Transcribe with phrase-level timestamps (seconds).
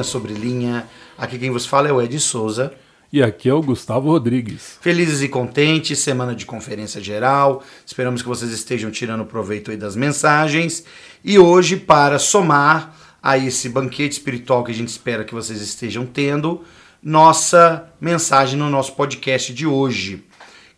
[0.00, 0.86] Linha Sobre Linha,
[1.18, 2.72] aqui quem vos fala é o Ed Souza.
[3.12, 4.78] E aqui é o Gustavo Rodrigues.
[4.80, 7.62] Felizes e contentes, semana de conferência geral.
[7.84, 10.84] Esperamos que vocês estejam tirando proveito aí das mensagens.
[11.24, 16.06] E hoje, para somar a esse banquete espiritual que a gente espera que vocês estejam
[16.06, 16.62] tendo,
[17.02, 20.24] nossa mensagem no nosso podcast de hoje,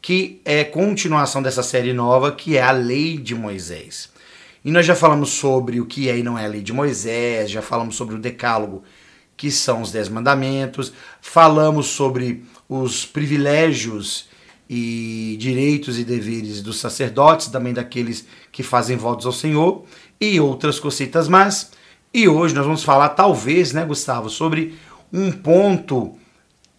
[0.01, 4.11] que é continuação dessa série nova, que é a Lei de Moisés.
[4.65, 7.51] E nós já falamos sobre o que é e não é a Lei de Moisés,
[7.51, 8.83] já falamos sobre o Decálogo,
[9.43, 14.27] que são os Dez Mandamentos, falamos sobre os privilégios
[14.71, 19.85] e direitos e deveres dos sacerdotes, também daqueles que fazem votos ao Senhor,
[20.21, 21.73] e outras cositas mais.
[22.15, 24.79] E hoje nós vamos falar, talvez, né, Gustavo, sobre
[25.13, 26.15] um ponto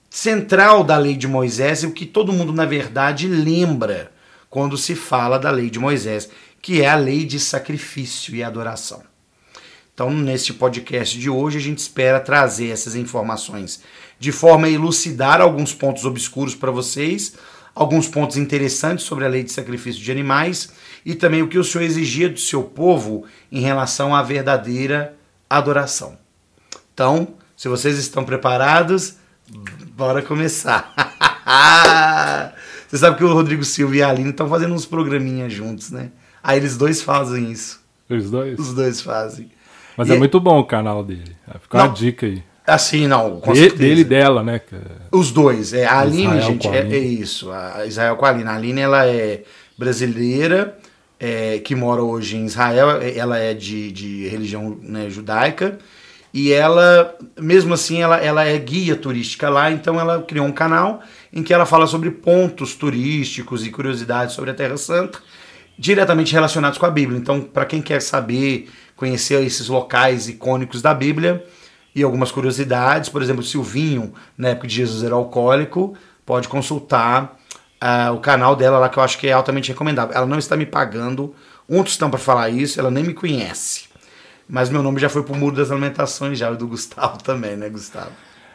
[0.10, 4.10] central da lei de Moisés e o que todo mundo, na verdade, lembra
[4.50, 6.30] quando se fala da lei de Moisés,
[6.62, 9.04] que é a lei de sacrifício e adoração.
[9.94, 13.82] Então, neste podcast de hoje, a gente espera trazer essas informações
[14.20, 17.36] de forma a elucidar alguns pontos obscuros para vocês,
[17.76, 20.72] alguns pontos interessantes sobre a lei de sacrifício de animais
[21.06, 25.16] e também o que o Senhor exigia do seu povo em relação à verdadeira
[25.48, 26.18] adoração.
[26.94, 29.18] Então, se vocês estão preparados,
[29.96, 30.92] bora começar.
[32.88, 36.12] Você sabe que o Rodrigo Silva e a Aline estão fazendo uns programinhas juntos, né?
[36.44, 37.82] Aí eles dois fazem isso.
[38.08, 38.60] Os dois?
[38.60, 39.52] Os dois fazem.
[39.98, 41.36] Mas E é muito bom o canal dele.
[41.62, 41.86] Fica Não.
[41.88, 42.44] uma dica aí.
[42.66, 44.60] Assim, não, com De- dele e dela, né?
[44.60, 44.76] que-
[45.12, 45.74] Os dois.
[45.74, 46.96] É, a Aline, Israel gente, a é, Aline.
[46.96, 47.52] é isso.
[47.52, 48.50] A Israel com a Aline.
[48.50, 49.44] A Aline, ela é
[49.78, 50.78] brasileira,
[51.20, 53.02] é, que mora hoje em Israel.
[53.02, 55.78] é- Ela é de, de religião né, judaica.
[56.34, 59.70] E ela, mesmo assim, ela, ela é guia turística lá.
[59.70, 61.02] Então, ela criou um canal
[61.32, 65.20] em que ela fala sobre pontos turísticos e curiosidades sobre a Terra Santa,
[65.78, 67.20] diretamente relacionados com a Bíblia.
[67.20, 71.46] Então, para quem quer saber, conhecer esses locais icônicos da Bíblia
[71.96, 75.94] e algumas curiosidades, por exemplo, Silvinho, na época de Jesus era alcoólico,
[76.26, 77.38] pode consultar
[77.80, 80.16] ah, o canal dela lá que eu acho que é altamente recomendável.
[80.16, 81.36] Ela não está me pagando
[81.70, 83.86] um tostão para falar isso, ela nem me conhece.
[84.48, 87.70] Mas meu nome já foi pro Muro das Lamentações, já o do Gustavo também, né,
[87.70, 88.12] Gustavo?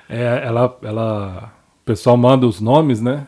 [0.09, 3.27] É, ela, ela, o pessoal manda os nomes, né?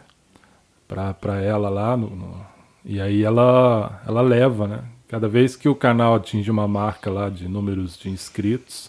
[0.88, 1.96] Pra, pra ela lá.
[1.96, 2.46] No, no-
[2.84, 4.80] e aí ela, ela leva, né?
[5.10, 8.88] Cada vez que o canal atinge uma marca lá de números de inscritos,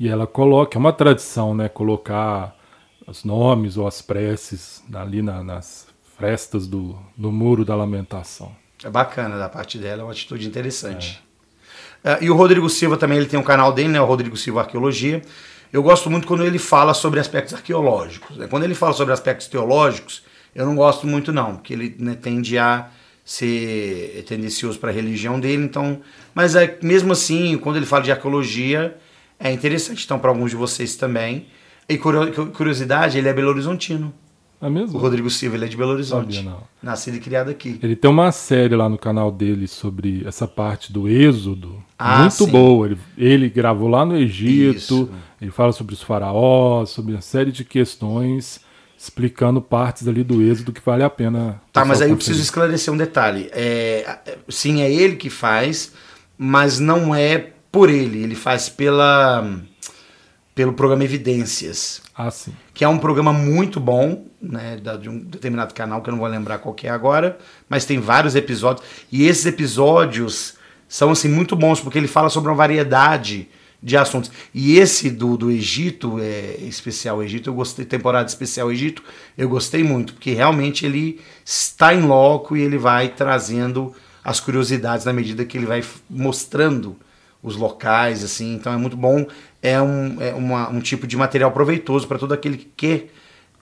[0.00, 1.68] e ela coloca, é uma tradição, né?
[1.68, 2.56] Colocar
[3.06, 8.50] os nomes ou as preces ali na- nas frestas do, Muro da Lamentação.
[8.82, 11.22] É bacana da parte dela, é uma atitude interessante.
[12.02, 14.60] Ah, e o Rodrigo Silva também, ele tem um canal dele, né, o Rodrigo Silva
[14.62, 15.20] Arqueologia.
[15.70, 18.38] Eu gosto muito quando ele fala sobre aspectos arqueológicos.
[18.38, 18.46] né?
[18.46, 20.22] Quando ele fala sobre aspectos teológicos,
[20.54, 22.88] eu não gosto muito não, porque ele né, tende a
[23.26, 26.00] ser tendencioso para a religião dele, então...
[26.32, 28.96] Mas é, mesmo assim, quando ele fala de arqueologia,
[29.38, 31.46] é interessante, então, para alguns de vocês também.
[31.88, 34.14] E curio- curiosidade, ele é Belo Horizontino.
[34.62, 34.96] É mesmo?
[34.96, 36.36] O Rodrigo Silva, ele é de Belo Horizonte.
[36.36, 36.56] Sabia.
[36.82, 37.78] Nascido e criado aqui.
[37.82, 41.82] Ele tem uma série lá no canal dele sobre essa parte do êxodo.
[41.98, 42.50] Ah, muito sim.
[42.50, 42.86] boa.
[42.86, 44.76] Ele, ele gravou lá no Egito.
[44.76, 45.10] Isso.
[45.42, 48.60] Ele fala sobre os faraós, sobre uma série de questões,
[48.98, 51.60] explicando partes ali do êxodo que vale a pena.
[51.72, 53.48] Tá, mas aí eu preciso esclarecer um detalhe.
[53.52, 54.18] É,
[54.48, 55.92] sim, é ele que faz,
[56.38, 58.22] mas não é por ele.
[58.22, 59.48] Ele faz pela
[60.54, 62.50] pelo programa Evidências, Ah, sim.
[62.72, 66.26] que é um programa muito bom, né, de um determinado canal que eu não vou
[66.26, 67.36] lembrar qual é agora,
[67.68, 70.54] mas tem vários episódios e esses episódios
[70.88, 73.50] são assim muito bons porque ele fala sobre uma variedade
[73.82, 74.30] de assuntos.
[74.54, 79.02] E esse do, do Egito, é, especial Egito, eu gostei, temporada especial Egito,
[79.36, 83.94] eu gostei muito, porque realmente ele está em loco e ele vai trazendo
[84.24, 86.96] as curiosidades na medida que ele vai mostrando
[87.42, 89.24] os locais, assim, então é muito bom.
[89.62, 93.06] É um, é uma- um tipo de material proveitoso para todo aquele que quer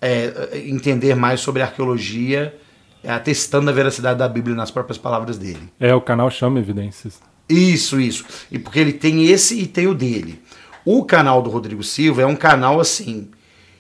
[0.01, 2.55] é, entender mais sobre arqueologia,
[3.03, 5.69] é, atestando a veracidade da Bíblia nas próprias palavras dele.
[5.81, 7.21] É, o canal chama Evidências.
[7.49, 8.25] Isso, isso.
[8.51, 10.41] E porque ele tem esse e tem o dele.
[10.85, 13.29] O canal do Rodrigo Silva é um canal assim.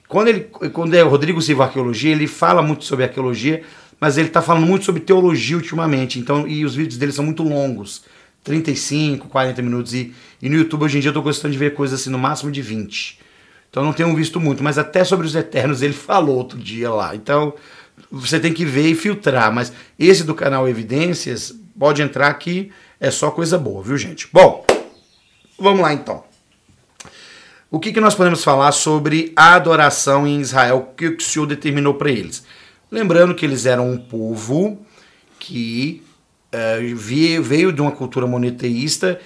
[0.08, 0.40] Quando, ele,
[0.72, 3.62] quando é o Rodrigo Silva Arqueologia, ele fala muito sobre arqueologia,
[3.98, 6.18] mas ele está falando muito sobre teologia ultimamente.
[6.18, 8.04] Então, e os vídeos dele são muito longos
[8.44, 9.94] 35, 40 minutos.
[9.94, 12.18] E, e no YouTube hoje em dia eu estou gostando de ver coisas assim no
[12.18, 13.18] máximo de 20.
[13.70, 17.16] Então não tenho visto muito, mas até sobre os Eternos ele falou outro dia lá.
[17.16, 17.54] Então
[18.10, 19.52] você tem que ver e filtrar.
[19.52, 22.70] Mas esse do canal Evidências, pode entrar aqui,
[23.00, 24.28] é só coisa boa, viu gente?
[24.32, 24.64] Bom,
[25.58, 26.24] vamos lá então.
[27.70, 31.46] O que, que nós podemos falar sobre a adoração em Israel, o que o Senhor
[31.46, 32.44] determinou para eles?
[32.90, 34.78] Lembrando que eles eram um povo
[35.40, 36.02] que
[36.94, 39.20] vie- veio de uma cultura monoteísta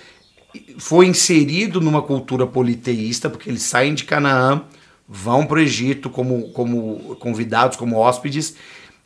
[0.78, 4.62] foi inserido numa cultura politeísta, porque eles saem de Canaã,
[5.06, 8.54] vão para o Egito como, como convidados, como hóspedes,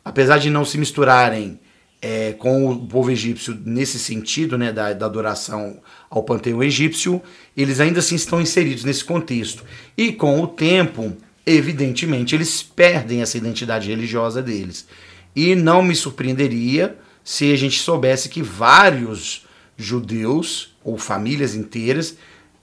[0.03, 1.59] apesar de não se misturarem
[2.03, 5.79] é, com o povo egípcio nesse sentido, né, da, da adoração
[6.09, 7.21] ao panteão egípcio,
[7.55, 9.63] eles ainda assim estão inseridos nesse contexto.
[9.97, 11.15] E com o tempo,
[11.45, 14.85] evidentemente, eles perdem essa identidade religiosa deles.
[15.33, 19.45] E não me surpreenderia se a gente soubesse que vários
[19.77, 22.17] judeus ou famílias inteiras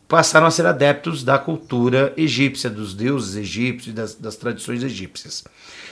[0.06, 5.44] passaram a ser adeptos da cultura egípcia, dos deuses egípcios, das, das tradições egípcias.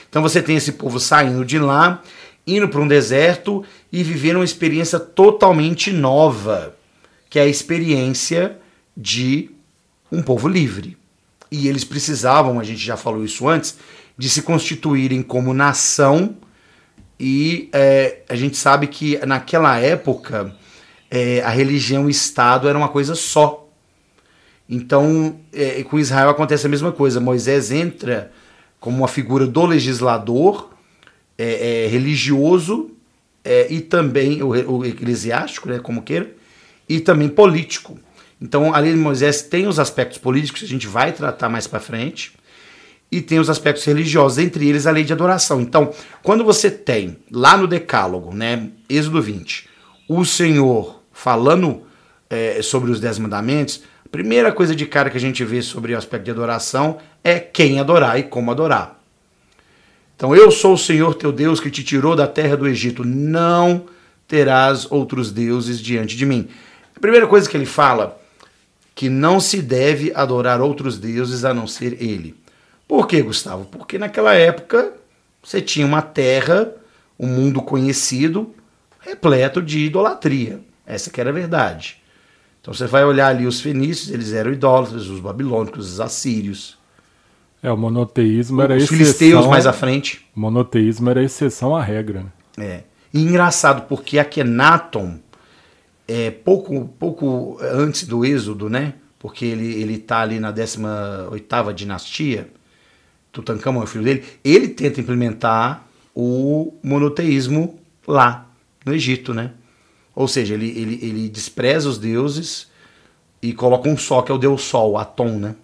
[0.07, 2.03] Então você tem esse povo saindo de lá,
[2.55, 6.75] indo para um deserto e vivendo uma experiência totalmente nova,
[7.29, 8.57] que é a experiência
[8.95, 9.51] de
[10.11, 10.97] um povo livre.
[11.51, 13.77] E eles precisavam, a gente já falou isso antes,
[14.17, 16.37] de se constituírem como nação.
[17.19, 20.55] E é, a gente sabe que naquela época
[21.09, 23.67] é, a religião e Estado era uma coisa só.
[24.67, 27.19] Então, é, com Israel acontece a mesma coisa.
[27.19, 28.31] Moisés entra
[28.79, 30.69] como uma figura do legislador
[31.39, 32.91] é, é, religioso
[33.43, 36.29] é, e também o, o, eclesiástico, né, como queira,
[36.87, 37.97] e também político.
[38.41, 41.65] Então, a lei de Moisés tem os aspectos políticos que a gente vai tratar mais
[41.65, 42.33] para frente
[43.11, 45.61] e tem os aspectos religiosos, entre eles a lei de adoração.
[45.61, 45.91] Então,
[46.21, 49.67] quando você tem lá no Decálogo, né, Êxodo 20,
[50.07, 51.83] o Senhor falando
[52.29, 53.81] é, sobre os dez mandamentos,
[54.11, 57.79] Primeira coisa de cara que a gente vê sobre o aspecto de adoração é quem
[57.79, 58.98] adorar e como adorar.
[60.19, 63.05] Então, eu sou o Senhor teu Deus que te tirou da terra do Egito.
[63.05, 63.85] Não
[64.27, 66.49] terás outros deuses diante de mim.
[66.93, 68.19] A primeira coisa que ele fala
[68.93, 72.35] que não se deve adorar outros deuses a não ser ele.
[72.85, 73.63] Por quê, Gustavo?
[73.71, 74.91] Porque naquela época
[75.41, 76.69] você tinha uma terra,
[77.17, 78.53] um mundo conhecido,
[78.99, 80.59] repleto de idolatria.
[80.85, 81.95] Essa que era a verdade.
[82.59, 86.77] Então você vai olhar ali os fenícios, eles eram idólatras, os babilônicos, os assírios.
[87.61, 88.97] É, o monoteísmo era os exceção.
[88.97, 90.25] Os filisteus mais à frente.
[90.35, 92.25] O monoteísmo era exceção à regra.
[92.57, 92.65] Né?
[92.65, 92.83] É.
[93.13, 95.19] E engraçado, porque Akhenaton,
[96.07, 98.93] é, pouco, pouco antes do Êxodo, né?
[99.17, 102.49] Porque ele, ele tá ali na 18ª dinastia,
[103.31, 105.85] Tutankhamon é o filho dele, ele tenta implementar
[106.15, 108.47] o monoteísmo lá,
[108.85, 109.51] no Egito, né?
[110.15, 112.67] Ou seja, ele, ele, ele despreza os deuses
[113.41, 115.55] e coloca um só, que é o deus Sol, Atom, né?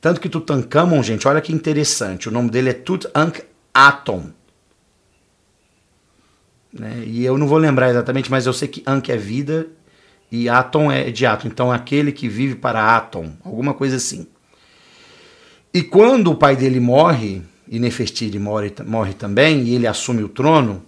[0.00, 4.30] Tanto que Tutankhamon, gente, olha que interessante, o nome dele é Tutankhaton.
[6.72, 7.02] Né?
[7.06, 9.66] E eu não vou lembrar exatamente, mas eu sei que Ankh é vida
[10.30, 11.48] e Atom é de Atom.
[11.48, 14.26] Então, aquele que vive para Atom, alguma coisa assim.
[15.72, 20.28] E quando o pai dele morre, e Nefertiti morre, morre também, e ele assume o
[20.28, 20.82] trono,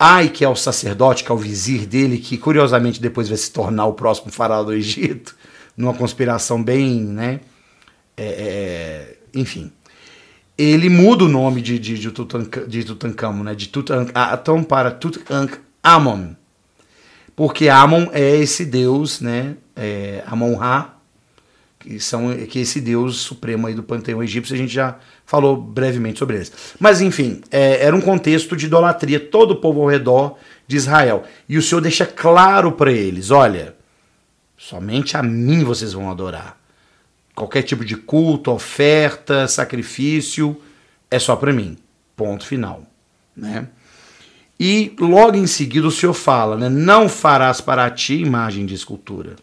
[0.00, 3.50] Ai, que é o sacerdote, que é o vizir dele, que curiosamente depois vai se
[3.50, 5.34] tornar o próximo faraó do Egito,
[5.76, 7.40] numa conspiração bem, né?
[8.18, 9.70] É, é, enfim.
[10.56, 12.10] Ele muda o nome de, de, de,
[12.66, 13.54] de Tutankhamon, né?
[13.54, 16.34] De Tutankhamon para Tutankhamon.
[17.38, 19.54] Porque Amon é esse deus, né?
[19.76, 20.96] É, Amon-Ra,
[21.78, 25.56] que, são, que é esse deus supremo aí do panteão egípcio, a gente já falou
[25.56, 26.52] brevemente sobre eles.
[26.80, 31.22] Mas enfim, é, era um contexto de idolatria, todo o povo ao redor de Israel.
[31.48, 33.76] E o Senhor deixa claro para eles: olha,
[34.56, 36.57] somente a mim vocês vão adorar.
[37.38, 40.60] Qualquer tipo de culto, oferta, sacrifício,
[41.08, 41.78] é só para mim.
[42.16, 42.82] Ponto final.
[43.36, 43.68] Né?
[44.58, 49.36] E logo em seguida o Senhor fala: né, não farás para ti imagem de escultura.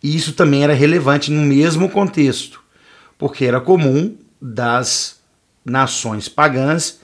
[0.00, 2.62] E isso também era relevante no mesmo contexto,
[3.18, 5.18] porque era comum das
[5.64, 7.00] nações pagãs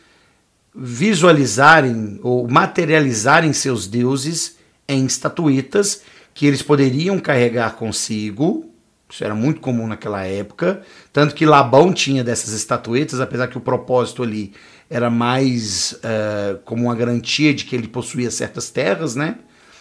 [0.73, 8.73] visualizarem ou materializarem seus deuses em estatuetas que eles poderiam carregar consigo.
[9.15, 13.61] Isso era muito comum naquela época, tanto que Labão tinha dessas estatuetas, apesar que o
[13.61, 14.53] propósito ali
[14.91, 19.37] era mais uh, como uma garantia de que ele possuía certas terras, né?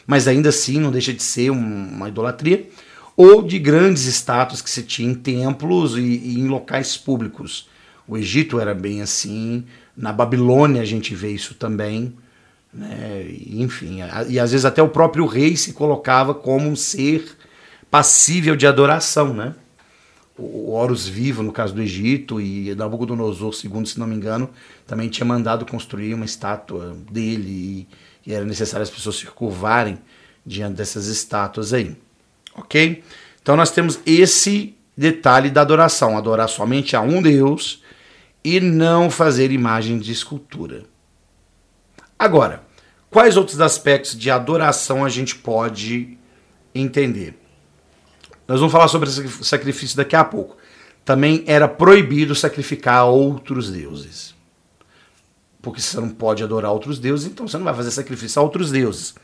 [0.05, 2.69] Mas ainda assim não deixa de ser um, uma idolatria
[3.17, 7.67] ou de grandes estátuas que se tinha em templos e, e, em locais públicos.
[8.07, 9.63] O Egito era bem assim,
[9.97, 12.13] na Babilônia a gente vê isso também,
[12.71, 13.25] né?
[13.49, 17.35] enfim, e às vezes até o próprio rei se colocava como um ser
[17.93, 19.53] passível de adoração, né?
[20.35, 24.49] O Horus Vivo, no caso do Egito, e Nabucodonosor II, se não me engano,
[24.87, 27.87] também tinha mandado construir uma estátua dele,
[28.25, 29.99] e, e era necessário as pessoas se curvarem
[30.43, 31.95] diante dessas estátuas aí
[32.55, 33.03] ok?
[33.41, 37.81] Então nós temos esse detalhe da adoração, adorar somente a um Deus
[38.43, 40.83] e não fazer imagem de escultura.
[42.17, 42.63] Agora,
[43.09, 46.17] quais outros aspectos de adoração a gente pode
[46.73, 47.42] entender.
[48.47, 50.57] Nós vamos falar sobre esse sacrifício daqui a pouco.
[51.05, 54.33] Também era proibido sacrificar outros deuses.
[55.61, 58.71] Porque você não pode adorar outros deuses, então você não vai fazer sacrifício a outros
[58.71, 59.15] deuses.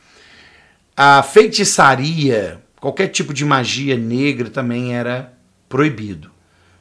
[0.96, 5.34] A feitiçaria, qualquer tipo de magia negra também era
[5.68, 6.32] proibido.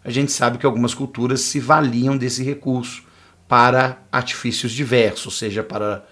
[0.04, 3.02] A gente sabe que algumas culturas se valiam desse recurso
[3.49, 6.04] para artifícios diversos, seja para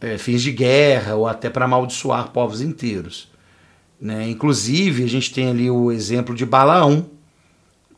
[0.00, 3.33] é, fins de guerra ou até para amaldiçoar povos inteiros.
[4.00, 4.28] Né?
[4.28, 7.10] Inclusive, a gente tem ali o exemplo de Balaão,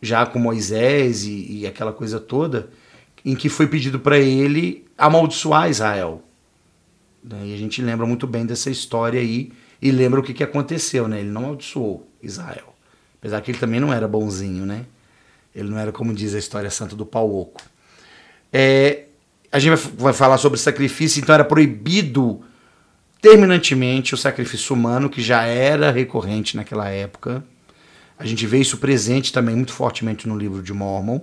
[0.01, 2.71] já com Moisés e, e aquela coisa toda,
[3.25, 6.23] em que foi pedido para ele amaldiçoar Israel.
[7.23, 7.47] Né?
[7.47, 11.09] E a gente lembra muito bem dessa história aí e lembra o que, que aconteceu,
[11.09, 11.21] né?
[11.21, 12.75] Ele não amaldiçoou Israel.
[13.19, 14.87] Apesar que ele também não era bonzinho, né?
[15.55, 17.63] Ele não era como diz a história santa do pau oco.
[18.53, 19.05] É,
[19.51, 22.43] a gente vai falar sobre sacrifício, então era proibido
[23.21, 27.45] terminantemente o sacrifício humano, que já era recorrente naquela época.
[28.19, 31.21] A gente vê isso presente também muito fortemente no livro de Mormon.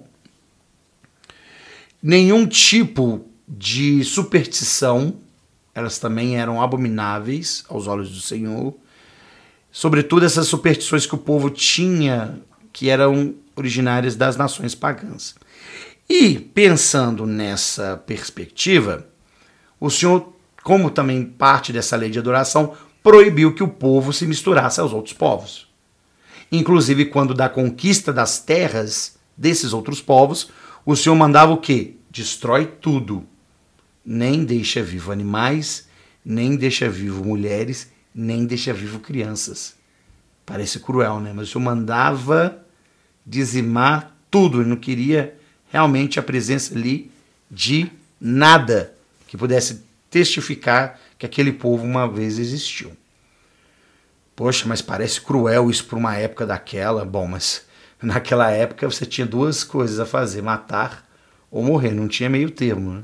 [2.02, 5.16] Nenhum tipo de superstição,
[5.74, 8.76] elas também eram abomináveis aos olhos do Senhor.
[9.72, 12.40] Sobretudo essas superstições que o povo tinha,
[12.72, 15.36] que eram originárias das nações pagãs.
[16.10, 19.08] E pensando nessa perspectiva,
[19.80, 20.33] o Senhor,
[20.64, 25.14] como também parte dessa lei de adoração, proibiu que o povo se misturasse aos outros
[25.14, 25.68] povos.
[26.52, 30.50] Inclusive, quando da conquista das terras desses outros povos,
[30.86, 31.96] o Senhor mandava o quê?
[32.10, 33.26] Destrói tudo.
[34.06, 35.88] Nem deixa vivo animais,
[36.24, 39.76] nem deixa vivo mulheres, nem deixa vivo crianças.
[40.46, 41.32] Parece cruel, né?
[41.34, 42.64] Mas o Senhor mandava
[43.26, 45.36] dizimar tudo, ele não queria
[45.72, 47.12] realmente a presença ali
[47.50, 47.90] de
[48.20, 48.96] nada
[49.28, 52.96] que pudesse testificar que aquele povo uma vez existiu.
[54.36, 57.04] Poxa, mas parece cruel isso para uma época daquela.
[57.04, 57.66] Bom, mas
[58.00, 61.04] naquela época você tinha duas coisas a fazer: matar
[61.50, 61.92] ou morrer.
[61.92, 62.94] Não tinha meio termo.
[62.94, 63.04] Né?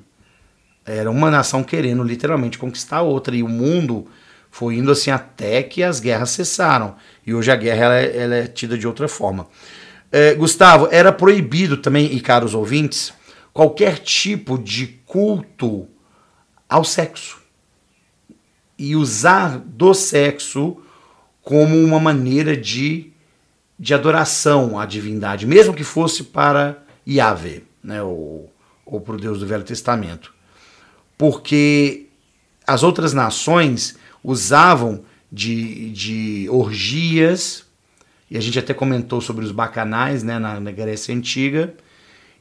[0.85, 3.35] Era uma nação querendo literalmente conquistar a outra.
[3.35, 4.07] E o mundo
[4.51, 6.95] foi indo assim até que as guerras cessaram.
[7.25, 9.47] E hoje a guerra ela é, ela é tida de outra forma.
[10.11, 13.13] É, Gustavo, era proibido também, e caros ouvintes,
[13.53, 15.87] qualquer tipo de culto
[16.69, 17.39] ao sexo.
[18.77, 20.77] E usar do sexo
[21.41, 23.11] como uma maneira de,
[23.77, 28.53] de adoração à divindade, mesmo que fosse para Yahvé, né, ou,
[28.85, 30.33] ou para o Deus do Velho Testamento.
[31.17, 32.05] Porque
[32.67, 37.65] as outras nações usavam de, de orgias
[38.29, 41.73] e a gente até comentou sobre os bacanais né, na, na Grécia Antiga,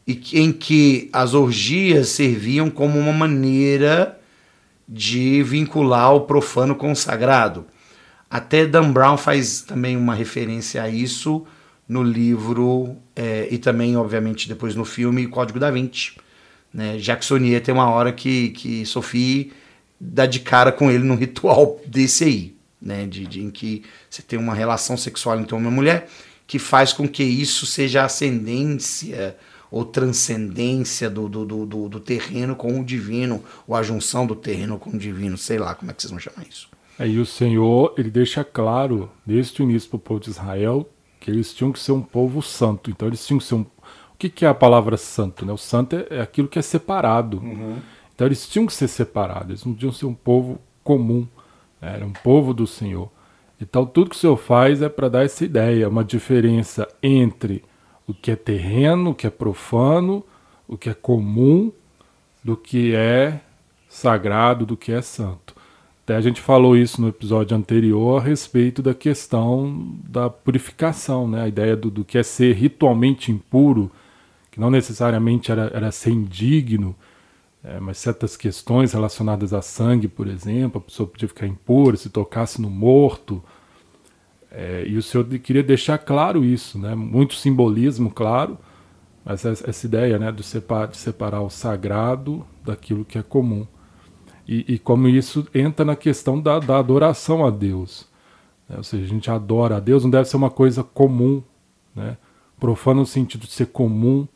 [0.06, 4.17] e em que as orgias serviam como uma maneira
[4.88, 7.66] de vincular o profano com o sagrado.
[8.30, 11.47] Até Dan Brown faz também uma referência a isso
[11.88, 16.12] no livro é, e também, obviamente, depois no filme Código da Vinci.
[16.73, 16.99] Né?
[16.99, 19.52] Jacksonier tem uma hora que, que Sophie
[20.00, 24.23] dá de cara com ele num ritual desse aí né, de, de, em que você
[24.23, 26.09] tem uma relação sexual entre homem e mulher,
[26.47, 29.37] que faz com que isso seja ascendência
[29.70, 34.78] ou transcendência do, do, do, do, terreno com o divino, ou a junção do terreno
[34.78, 36.68] com o divino, sei lá como é que vocês vão chamar isso.
[36.98, 40.88] Aí o Senhor, ele deixa claro, desde o início para o povo de Israel,
[41.20, 42.90] que eles tinham que ser um povo santo.
[42.90, 43.60] Então eles tinham que ser um...
[43.62, 45.46] O que, que é a palavra santo?
[45.46, 45.52] Né?
[45.52, 47.38] O santo é, é aquilo que é separado.
[47.38, 47.76] Uhum.
[48.12, 51.26] Então eles tinham que ser separados, eles não podiam ser um povo comum.
[51.80, 53.08] Era um povo do Senhor.
[53.60, 57.64] Então, tudo que o Senhor faz é para dar essa ideia, uma diferença entre
[58.08, 60.24] o que é terreno, o que é profano,
[60.66, 61.70] o que é comum,
[62.42, 63.40] do que é
[63.88, 65.54] sagrado, do que é santo.
[66.04, 71.42] Até a gente falou isso no episódio anterior a respeito da questão da purificação, né?
[71.42, 73.90] a ideia do, do que é ser ritualmente impuro,
[74.50, 76.96] que não necessariamente era, era ser indigno,
[77.62, 82.08] é, mas certas questões relacionadas a sangue, por exemplo, a pessoa podia ficar impura se
[82.08, 83.42] tocasse no morto.
[84.50, 86.95] É, e o Senhor queria deixar claro isso, né?
[86.95, 88.59] muito simbolismo, claro,
[89.25, 93.67] mas essa, ideia né, de, separar, de separar o sagrado daquilo que é comum.
[94.47, 98.09] E, e como isso entra na questão da, da adoração a Deus.
[98.67, 98.76] Né?
[98.78, 101.43] Ou seja, a gente adora a Deus, não deve ser uma coisa comum,
[101.95, 102.17] né?
[102.59, 104.26] profano no sentido de ser comum,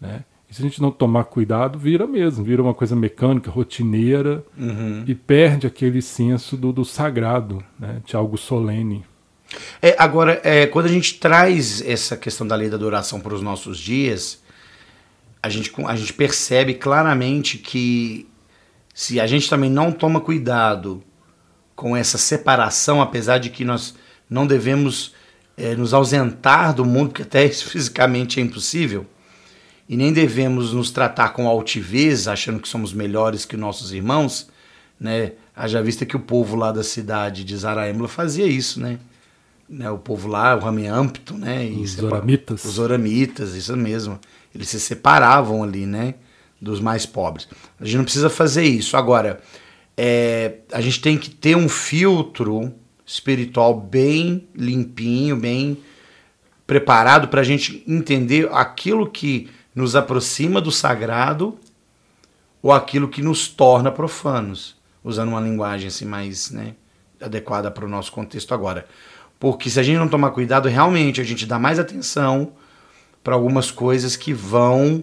[0.00, 0.24] né?
[0.50, 5.02] E se a gente não tomar cuidado, vira mesmo, vira uma coisa mecânica, rotineira uhum.
[5.06, 9.02] e perde aquele senso do, do sagrado, né, de algo solene.
[9.80, 13.42] É, agora, é, quando a gente traz essa questão da lei da adoração para os
[13.42, 14.40] nossos dias,
[15.42, 18.28] a gente, a gente percebe claramente que
[18.94, 21.02] se a gente também não toma cuidado
[21.74, 23.94] com essa separação, apesar de que nós
[24.28, 25.14] não devemos
[25.56, 29.06] é, nos ausentar do mundo, porque até isso fisicamente é impossível,
[29.88, 34.48] e nem devemos nos tratar com altivez, achando que somos melhores que nossos irmãos,
[34.98, 35.32] né?
[35.54, 38.98] Haja vista que o povo lá da cidade de Zaraímla fazia isso, né?
[39.72, 39.90] Né?
[39.90, 41.64] O povo lá, o Rameâmpito, né?
[41.80, 42.64] Os oramitas.
[42.64, 44.20] Os oramitas, isso mesmo.
[44.54, 46.14] Eles se separavam ali, né?
[46.60, 47.48] Dos mais pobres.
[47.80, 48.96] A gente não precisa fazer isso.
[48.96, 49.40] Agora,
[49.96, 52.72] é, a gente tem que ter um filtro
[53.04, 55.78] espiritual bem limpinho, bem
[56.66, 61.58] preparado para a gente entender aquilo que nos aproxima do sagrado
[62.62, 66.74] ou aquilo que nos torna profanos, usando uma linguagem assim mais né,
[67.20, 68.86] adequada para o nosso contexto agora.
[69.42, 72.52] Porque se a gente não tomar cuidado, realmente a gente dá mais atenção
[73.24, 75.02] para algumas coisas que vão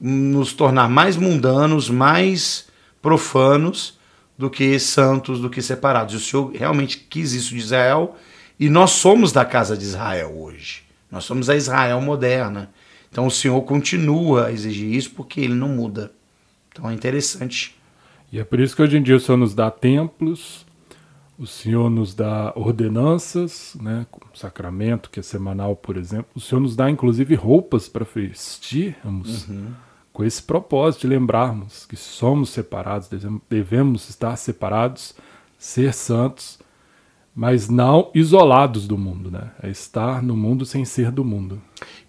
[0.00, 2.68] nos tornar mais mundanos, mais
[3.02, 3.98] profanos
[4.38, 6.14] do que santos, do que separados.
[6.14, 8.14] E o Senhor realmente quis isso de Israel
[8.60, 10.84] e nós somos da casa de Israel hoje.
[11.10, 12.70] Nós somos a Israel moderna.
[13.10, 16.12] Então o Senhor continua a exigir isso porque ele não muda.
[16.70, 17.74] Então é interessante.
[18.30, 20.64] E é por isso que hoje em dia o Senhor nos dá templos,
[21.40, 26.26] o Senhor nos dá ordenanças, né, sacramento que é semanal, por exemplo.
[26.34, 29.68] O Senhor nos dá inclusive roupas para vestirmos uhum.
[30.12, 33.08] com esse propósito de lembrarmos que somos separados,
[33.48, 35.14] devemos estar separados,
[35.58, 36.58] ser santos
[37.34, 39.52] mas não isolados do mundo, né?
[39.62, 41.62] É estar no mundo sem ser do mundo.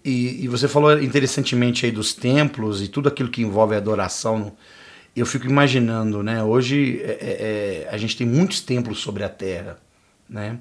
[0.04, 4.52] E, e você falou interessantemente aí dos templos e tudo aquilo que envolve a adoração.
[5.14, 6.42] Eu fico imaginando, né?
[6.42, 9.78] Hoje é, é, é, a gente tem muitos templos sobre a Terra,
[10.28, 10.58] né?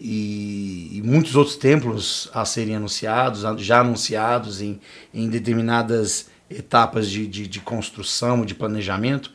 [0.00, 4.80] E, e, muitos outros templos a serem anunciados, já anunciados em,
[5.12, 9.32] em determinadas etapas de, de, de construção, de planejamento.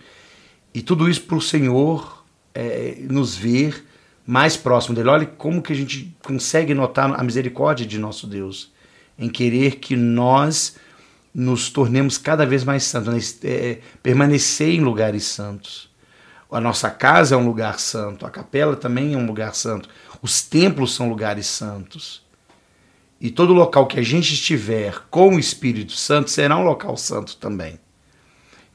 [0.73, 3.85] E tudo isso para o Senhor é, nos ver
[4.25, 5.09] mais próximo dele.
[5.09, 8.71] Olha como que a gente consegue notar a misericórdia de nosso Deus
[9.17, 10.75] em querer que nós
[11.33, 13.49] nos tornemos cada vez mais santos, né?
[13.49, 15.89] é, permanecer em lugares santos.
[16.51, 19.89] A nossa casa é um lugar santo, a capela também é um lugar santo,
[20.21, 22.21] os templos são lugares santos.
[23.19, 27.37] E todo local que a gente estiver com o Espírito Santo será um local santo
[27.37, 27.79] também.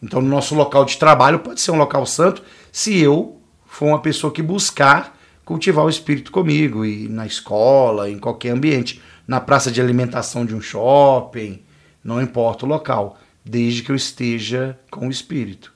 [0.02, 2.42] Então, no nosso local de trabalho pode ser um local santo
[2.72, 5.18] se eu for uma pessoa que buscar
[5.48, 10.54] cultivar o espírito comigo, e na escola, em qualquer ambiente, na praça de alimentação de
[10.54, 11.62] um shopping,
[12.02, 15.72] não importa o local, desde que eu esteja com o espírito.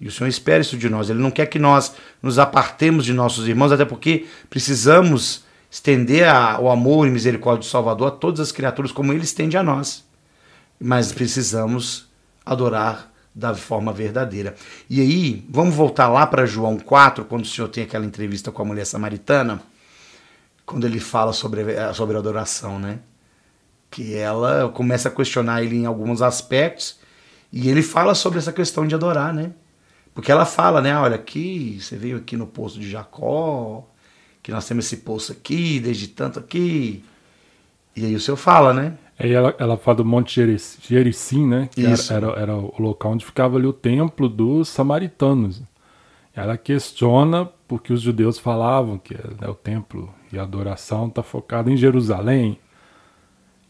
[0.00, 1.08] E o Senhor espera isso de nós.
[1.08, 6.60] Ele não quer que nós nos apartemos de nossos irmãos, até porque precisamos estender a,
[6.60, 10.04] o amor e misericórdia do Salvador a todas as criaturas como ele estende a nós.
[10.78, 12.06] Mas precisamos
[12.44, 14.54] adorar da forma verdadeira.
[14.88, 18.62] E aí, vamos voltar lá para João 4, quando o Senhor tem aquela entrevista com
[18.62, 19.60] a mulher samaritana,
[20.64, 22.98] quando ele fala sobre, sobre adoração, né?
[23.90, 26.98] Que ela começa a questionar ele em alguns aspectos,
[27.52, 29.52] e ele fala sobre essa questão de adorar, né?
[30.14, 30.96] Porque ela fala, né?
[30.98, 33.86] Olha, aqui, você veio aqui no poço de Jacó,
[34.42, 37.04] que nós temos esse poço aqui, desde tanto aqui.
[37.94, 38.96] E aí o Senhor fala, né?
[39.18, 40.40] Aí ela, ela fala do Monte
[40.80, 41.68] Gerizim, né?
[41.72, 42.12] Que Isso.
[42.12, 45.62] Era, era, era, o local onde ficava ali o templo dos samaritanos.
[46.34, 51.70] Ela questiona porque os judeus falavam que né, o templo e a adoração está focado
[51.70, 52.58] em Jerusalém.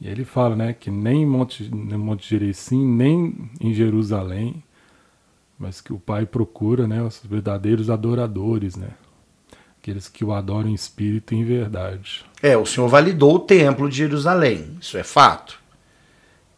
[0.00, 4.62] E ele fala né, que nem em Monte, no Monte Gerizim, nem em Jerusalém,
[5.59, 8.90] mas que o Pai procura né, os verdadeiros adoradores, né?
[9.87, 12.24] aqueles que o adoram em espírito e em verdade.
[12.42, 15.61] É, o Senhor validou o templo de Jerusalém, isso é fato.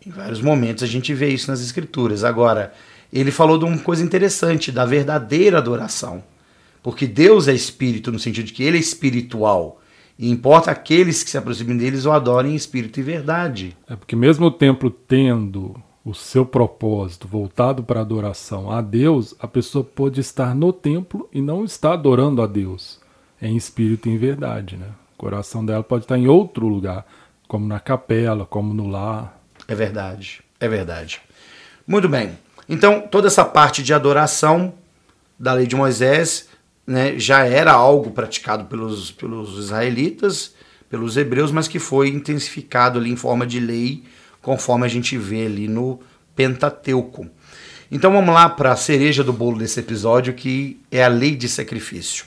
[0.04, 2.24] Em vários momentos a gente vê isso nas Escrituras.
[2.24, 2.72] Agora,
[3.12, 6.24] ele falou de uma coisa interessante, da verdadeira adoração.
[6.82, 9.82] Porque Deus é espírito, no sentido de que ele é espiritual.
[10.18, 13.76] E importa aqueles que se aproximem deles o adorem em espírito e verdade.
[13.88, 19.34] É porque mesmo o templo tendo o seu propósito voltado para a adoração a Deus,
[19.38, 22.98] a pessoa pode estar no templo e não estar adorando a Deus
[23.40, 24.88] em espírito e em verdade, né?
[25.14, 27.06] O coração dela pode estar em outro lugar,
[27.46, 29.40] como na capela, como no lar.
[29.68, 31.20] É verdade, é verdade.
[31.86, 32.38] Muito bem.
[32.68, 34.74] Então, toda essa parte de adoração
[35.38, 36.47] da lei de Moisés
[36.88, 40.54] né, já era algo praticado pelos, pelos israelitas,
[40.88, 44.04] pelos hebreus, mas que foi intensificado ali em forma de lei,
[44.40, 46.00] conforme a gente vê ali no
[46.34, 47.28] Pentateuco.
[47.90, 51.46] Então vamos lá para a cereja do bolo desse episódio, que é a lei de
[51.46, 52.24] sacrifício.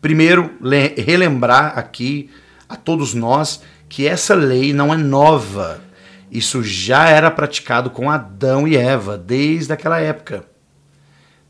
[0.00, 0.50] Primeiro,
[0.96, 2.28] relembrar aqui
[2.68, 5.80] a todos nós que essa lei não é nova.
[6.28, 10.44] Isso já era praticado com Adão e Eva desde aquela época.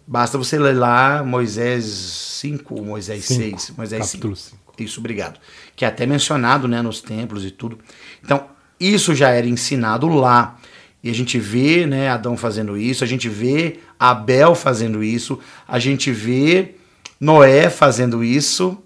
[0.06, 4.64] Basta você ler lá Moisés 5, Moisés 5, 6, Moisés capítulo 5.
[4.78, 5.40] Isso, obrigado.
[5.74, 7.78] Que é até mencionado né, nos templos e tudo.
[8.22, 8.46] Então,
[8.78, 10.58] isso já era ensinado lá.
[11.02, 15.38] E a gente vê né, Adão fazendo isso, a gente vê Abel fazendo isso,
[15.68, 16.76] a gente vê
[17.20, 18.82] Noé fazendo isso,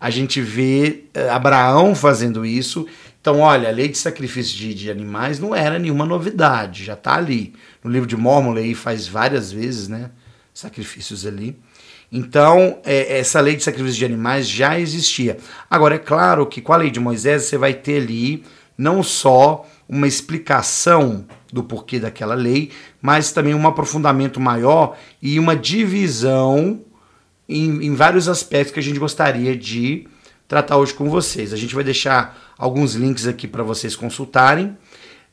[0.00, 2.86] a gente vê eh, Abraão fazendo isso.
[3.20, 7.16] Então, olha, a lei de sacrifício de, de animais não era nenhuma novidade, já está
[7.16, 7.52] ali.
[7.82, 10.12] No livro de Mormon, lei faz várias vezes, né?
[10.56, 11.54] Sacrifícios ali.
[12.10, 15.36] Então, é, essa lei de sacrifício de animais já existia.
[15.68, 18.42] Agora, é claro que com a lei de Moisés você vai ter ali
[18.78, 22.70] não só uma explicação do porquê daquela lei,
[23.02, 26.80] mas também um aprofundamento maior e uma divisão
[27.46, 30.08] em, em vários aspectos que a gente gostaria de
[30.48, 31.52] tratar hoje com vocês.
[31.52, 34.74] A gente vai deixar alguns links aqui para vocês consultarem,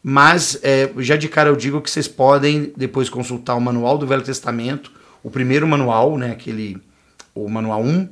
[0.03, 4.05] mas é, já de cara eu digo que vocês podem depois consultar o Manual do
[4.05, 4.91] Velho Testamento,
[5.23, 6.77] o primeiro manual, né, aquele,
[7.33, 8.09] o Manual 1.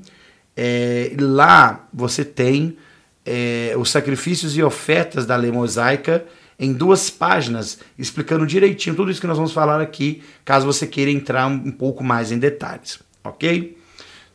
[0.56, 2.78] É, lá você tem
[3.26, 6.26] é, os sacrifícios e ofertas da lei mosaica
[6.58, 11.10] em duas páginas, explicando direitinho tudo isso que nós vamos falar aqui, caso você queira
[11.10, 13.78] entrar um pouco mais em detalhes, ok?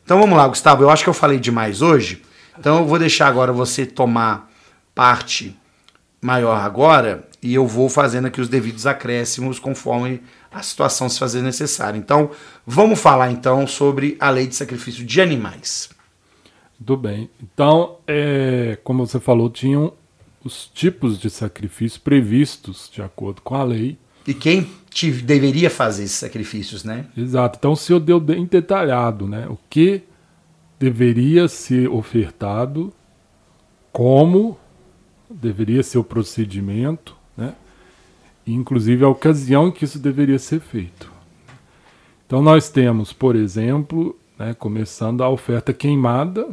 [0.03, 0.83] Então vamos lá, Gustavo.
[0.83, 2.21] Eu acho que eu falei demais hoje,
[2.59, 4.51] então eu vou deixar agora você tomar
[4.93, 5.57] parte
[6.21, 10.21] maior agora e eu vou fazendo aqui os devidos acréscimos conforme
[10.57, 11.97] a situação se fazer necessária.
[11.97, 12.31] Então,
[12.65, 15.89] vamos falar então sobre a lei de sacrifício de animais.
[16.77, 17.29] Tudo bem.
[17.41, 19.93] Então, é, como você falou, tinham
[20.43, 23.97] os tipos de sacrifício previstos de acordo com a lei.
[24.25, 27.05] E quem te, deveria fazer esses sacrifícios, né?
[27.15, 27.57] Exato.
[27.57, 29.47] Então o Senhor deu bem detalhado, né?
[29.47, 30.03] O que
[30.79, 32.93] deveria ser ofertado,
[33.91, 34.57] como
[35.29, 37.16] deveria ser o procedimento,
[38.53, 41.11] inclusive a ocasião em que isso deveria ser feito.
[42.25, 46.47] Então nós temos, por exemplo, né, começando a oferta queimada,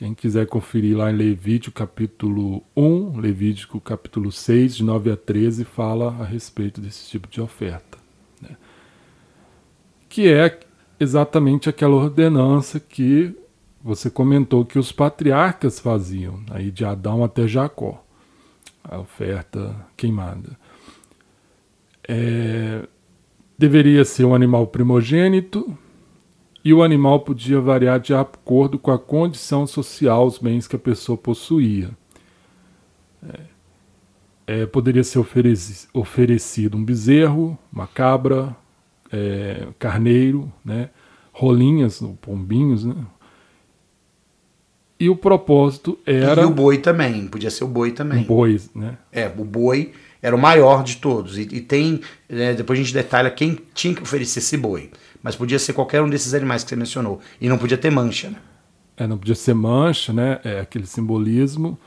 [0.00, 5.64] quem quiser conferir lá em Levítico capítulo 1, Levítico capítulo 6, de 9 a 13,
[5.64, 7.98] fala a respeito desse tipo de oferta.
[8.40, 8.56] Né?
[10.08, 10.58] Que é
[10.98, 13.36] exatamente aquela ordenança que
[13.82, 18.02] você comentou que os patriarcas faziam, aí de Adão até Jacó,
[18.90, 20.58] a oferta queimada.
[22.08, 22.88] É,
[23.56, 25.78] deveria ser um animal primogênito,
[26.64, 30.78] e o animal podia variar de acordo com a condição social, os bens que a
[30.78, 31.90] pessoa possuía.
[33.22, 33.40] É,
[34.46, 38.54] é, poderia ser ofereci, oferecido um bezerro, uma cabra,
[39.12, 40.90] é, carneiro, né,
[41.32, 42.96] rolinhas, pombinhos, né?
[45.00, 46.42] E o propósito era.
[46.42, 48.22] E o boi também, podia ser o boi também.
[48.22, 48.98] O boi, né?
[49.10, 51.38] É, o boi era o maior de todos.
[51.38, 52.02] E, e tem.
[52.28, 54.90] Né, depois a gente detalha quem tinha que oferecer esse boi.
[55.22, 57.18] Mas podia ser qualquer um desses animais que você mencionou.
[57.40, 58.36] E não podia ter mancha, né?
[58.94, 60.38] É, não podia ser mancha, né?
[60.44, 61.78] É aquele simbolismo.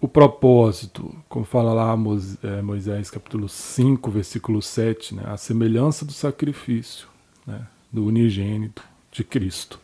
[0.00, 1.96] O propósito, como fala lá
[2.42, 5.22] é, Moisés, capítulo 5, versículo 7, né?
[5.26, 7.08] a semelhança do sacrifício
[7.44, 7.66] né?
[7.92, 9.80] do unigênito de Cristo.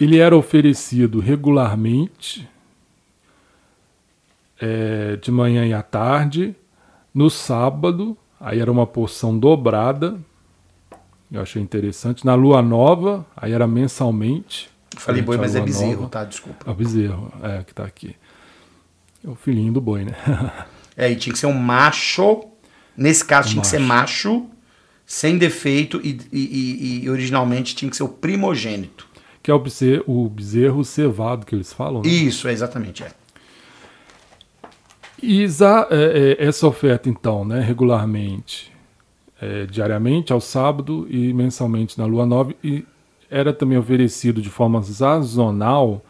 [0.00, 2.48] Ele era oferecido regularmente,
[4.60, 6.56] é, de manhã e à tarde,
[7.14, 10.18] no sábado, aí era uma porção dobrada,
[11.32, 12.26] eu achei interessante.
[12.26, 14.68] Na Lua Nova, aí era mensalmente.
[14.96, 16.08] Falei boi, mas é bezerro, nova.
[16.08, 16.24] tá?
[16.24, 16.68] Desculpa.
[16.68, 18.16] É o bezerro, é, que tá aqui.
[19.24, 20.14] É o filhinho do boi, né?
[20.96, 22.44] é, e tinha que ser um macho.
[22.96, 23.70] Nesse caso, um tinha macho.
[23.70, 24.46] que ser macho,
[25.06, 29.06] sem defeito, e, e, e, originalmente tinha que ser o primogênito.
[29.42, 32.08] Que é o bezerro, o bezerro cevado que eles falam, né?
[32.08, 33.10] Isso, é exatamente, é.
[35.22, 35.46] E é,
[35.90, 38.72] é, essa oferta, então, né, regularmente,
[39.40, 42.84] é, diariamente, ao sábado e mensalmente na lua nova, e
[43.30, 46.02] era também oferecido de forma sazonal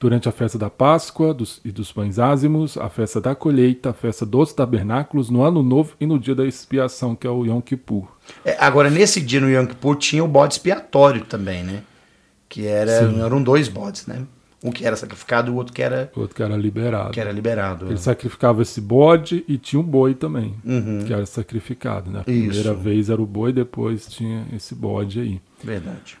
[0.00, 3.92] durante a festa da Páscoa dos, e dos pães ázimos, a festa da colheita, a
[3.92, 7.60] festa dos tabernáculos, no ano novo e no dia da expiação, que é o Yom
[7.60, 8.06] Kippur.
[8.44, 11.82] É, agora, nesse dia no Yom Kippur tinha o bode expiatório também, né?
[12.48, 14.26] Que era, eram dois bodes, né?
[14.62, 16.10] Um que era sacrificado e o outro que era.
[16.16, 17.10] O outro que era liberado.
[17.10, 17.84] Que era liberado.
[17.84, 17.98] Ele é.
[17.98, 21.04] sacrificava esse bode e tinha um boi também, uhum.
[21.06, 22.10] que era sacrificado.
[22.10, 22.20] Né?
[22.20, 25.40] A primeira vez era o boi, depois tinha esse bode aí.
[25.62, 26.16] Verdade.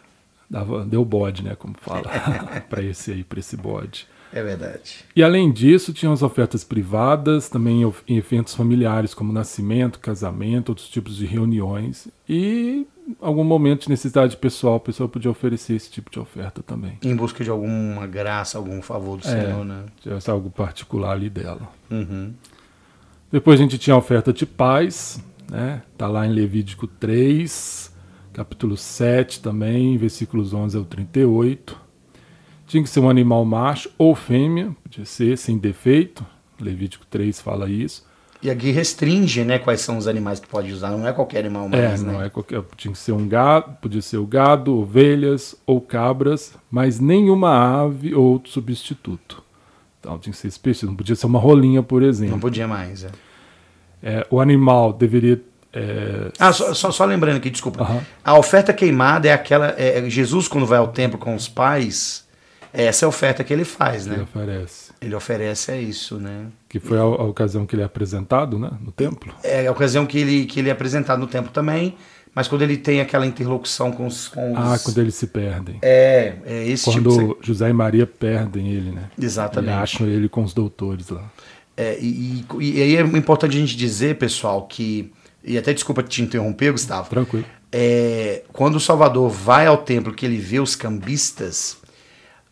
[0.48, 1.56] Dava, deu bode, né?
[1.58, 2.02] Como fala,
[2.68, 4.06] para esse aí, para esse bode.
[4.34, 5.04] É verdade.
[5.14, 10.88] E além disso, tinham as ofertas privadas, também em eventos familiares, como nascimento, casamento, outros
[10.88, 12.08] tipos de reuniões.
[12.28, 12.84] E
[13.20, 16.98] algum momento de necessidade pessoal, a pessoa podia oferecer esse tipo de oferta também.
[17.04, 19.84] Em busca de alguma graça, algum favor do é, Senhor, né?
[20.26, 21.70] Algo particular ali dela.
[21.88, 22.34] Uhum.
[23.30, 25.80] Depois a gente tinha a oferta de paz, né?
[25.96, 27.88] Tá lá em Levítico 3,
[28.32, 31.83] capítulo 7 também, versículos 11 ao 38
[32.66, 36.24] Tinha que ser um animal macho ou fêmea, podia ser sem defeito.
[36.60, 38.04] Levítico 3 fala isso.
[38.42, 40.90] E aqui restringe, né, quais são os animais que pode usar.
[40.90, 42.12] Não é qualquer animal mais, é, né?
[42.12, 42.62] não é qualquer.
[42.76, 48.14] Tinha que ser um gado, podia ser o gado, ovelhas ou cabras, mas nenhuma ave
[48.14, 49.42] ou outro substituto.
[49.98, 52.34] Então tinha que ser específico, não podia ser uma rolinha, por exemplo.
[52.34, 53.08] Não podia mais, é.
[54.02, 55.40] É, o animal deveria.
[55.72, 57.82] é, Ah, só, só, só lembrando aqui, desculpa.
[57.82, 58.02] Aham.
[58.22, 59.74] A oferta queimada é aquela.
[59.78, 62.23] é, Jesus, quando vai ao templo com os pais,
[62.74, 64.22] essa é a oferta que ele faz, ele né?
[64.22, 64.92] oferece.
[65.00, 66.46] Ele oferece é isso, né?
[66.68, 69.32] Que foi a, a ocasião que ele é apresentado né, no templo.
[69.44, 71.94] É a ocasião que ele, que ele é apresentado no templo também,
[72.34, 74.26] mas quando ele tem aquela interlocução com os.
[74.26, 75.78] Com os Ah, quando eles se perdem.
[75.80, 77.46] É, é esse Quando tipo de.
[77.46, 79.04] José e Maria perdem ele, né?
[79.20, 79.70] Exatamente.
[79.70, 81.30] E acham ele com os doutores lá.
[81.76, 85.12] É, e, e, e aí é importante a gente dizer, pessoal, que.
[85.44, 87.08] E até desculpa te interromper, Gustavo.
[87.08, 87.44] Tranquilo.
[87.70, 91.76] É, quando o Salvador vai ao templo que ele vê os cambistas,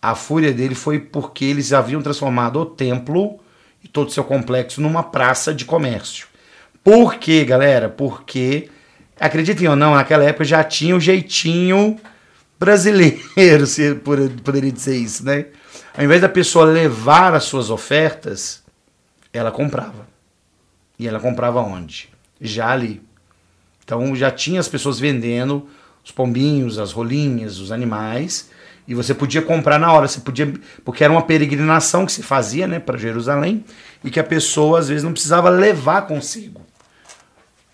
[0.03, 3.39] a fúria dele foi porque eles haviam transformado o templo
[3.85, 6.27] e todo o seu complexo numa praça de comércio.
[6.83, 7.89] Por quê, galera?
[7.89, 8.69] Porque,
[9.21, 12.01] acreditem ou não, naquela época já tinha o jeitinho
[12.59, 13.21] brasileiro,
[13.67, 15.47] se poderia dizer isso, né?
[15.97, 18.63] Ao invés da pessoa levar as suas ofertas,
[19.33, 20.09] ela comprava.
[20.99, 22.09] E ela comprava onde?
[22.41, 23.01] Já ali.
[23.85, 25.69] Então já tinha as pessoas vendendo
[26.05, 28.51] os pombinhos, as rolinhas, os animais,
[28.87, 30.53] e você podia comprar na hora, você podia,
[30.85, 33.65] porque era uma peregrinação que se fazia, né, para Jerusalém,
[34.03, 36.61] e que a pessoa às vezes não precisava levar consigo.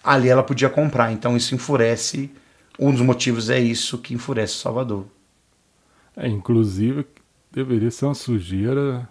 [0.05, 2.31] Ali ela podia comprar, então isso enfurece,
[2.79, 5.07] um dos motivos é isso que enfurece o Salvador.
[6.17, 7.07] É, inclusive,
[7.51, 9.09] deveria ser uma sujeira,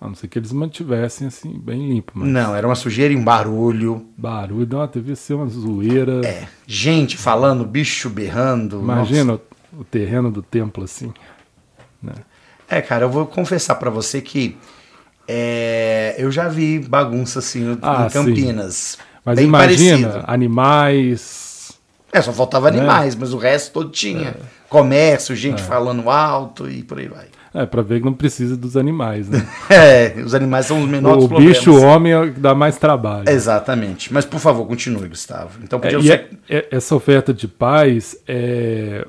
[0.00, 2.12] a não ser que eles mantivessem assim, bem limpo.
[2.14, 4.06] Mas Não, era uma sujeira e um barulho.
[4.16, 6.24] barulho, não, devia ser uma zoeira.
[6.26, 8.80] É, gente falando, bicho berrando.
[8.80, 11.12] Imagina o, o terreno do templo assim.
[12.02, 12.12] Né?
[12.68, 14.56] É, cara, eu vou confessar pra você que
[15.28, 18.98] é, eu já vi bagunça assim Ah, em Campinas.
[19.24, 20.24] Mas Bem imagina, parecido.
[20.26, 21.72] animais.
[22.12, 22.78] É, só faltava Né?
[22.78, 24.34] animais, mas o resto todo tinha.
[24.68, 27.26] Comércio, gente falando alto e por aí vai.
[27.54, 29.46] É, pra ver que não precisa dos animais, né?
[29.68, 31.58] É, os animais são os menores o problemas.
[31.58, 33.28] bicho homem é o que dá mais trabalho.
[33.28, 34.12] Exatamente.
[34.12, 35.58] Mas por favor, continue, Gustavo.
[35.62, 36.30] Então É, podia ser.
[36.48, 39.06] é- é- essa oferta de paz, é,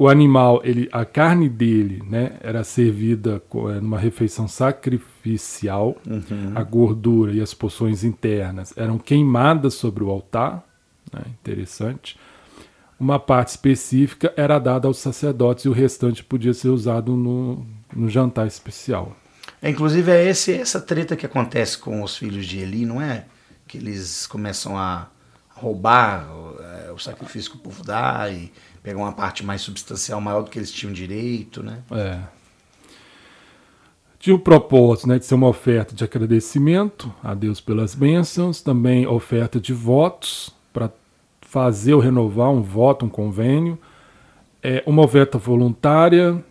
[0.00, 5.94] o animal, ele, a carne dele, né, era servida é, numa refeição sacrificial.
[6.06, 6.52] Uhum.
[6.54, 10.64] A gordura e as porções internas eram queimadas sobre o altar.
[11.12, 12.18] né, interessante.
[12.98, 18.08] Uma parte específica era dada aos sacerdotes e o restante podia ser usado no, no
[18.08, 19.14] jantar especial.
[19.62, 23.26] Inclusive, é esse, essa treta que acontece com os filhos de Eli, não é?
[23.68, 25.08] Que eles começam a
[25.50, 26.26] roubar
[26.86, 28.50] é, o sacrifício que o povo dá e
[28.82, 31.82] pegar uma parte mais substancial, maior do que eles tinham direito, né?
[31.90, 32.20] É.
[34.18, 39.06] Tinha o propósito né, de ser uma oferta de agradecimento a Deus pelas bênçãos, também
[39.06, 40.90] oferta de votos, para
[41.40, 43.78] fazer ou renovar um voto, um convênio,
[44.62, 46.44] é, uma oferta voluntária,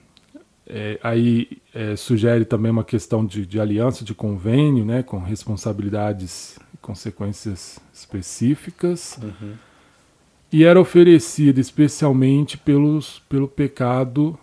[0.66, 6.58] é, aí é, sugere também uma questão de, de aliança, de convênio, né, com responsabilidades
[6.74, 9.20] e consequências específicas,
[10.52, 14.38] e era oferecida especialmente pelos, pelo pecado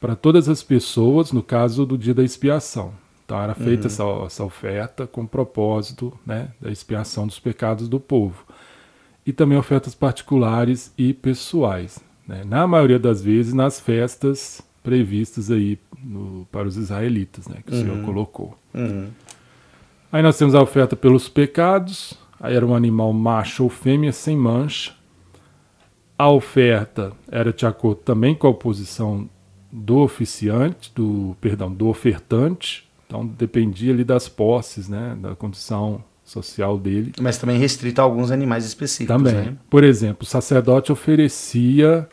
[0.00, 2.92] para todas as pessoas, no caso do dia da expiação.
[3.24, 7.98] Então era feita essa, essa oferta com o propósito né, da expiação dos pecados do
[7.98, 8.44] povo.
[9.26, 11.98] E também ofertas particulares e pessoais.
[12.28, 17.72] né, na maioria das vezes nas festas previstas aí no- para os israelitas, né, que
[17.74, 18.56] o Senhor colocou.
[18.74, 19.08] Uhum.
[20.12, 24.36] Aí nós temos a oferta pelos pecados, aí era um animal macho ou fêmea sem
[24.36, 24.92] mancha.
[26.16, 29.28] A oferta era de acordo também com a posição
[29.72, 32.88] do oficiante, do perdão, do ofertante.
[33.06, 37.12] Então dependia ali das posses, né, da condição social dele.
[37.20, 39.34] Mas também restrito a alguns animais específicos, Também.
[39.34, 39.56] né?
[39.68, 42.08] Por exemplo, o sacerdote oferecia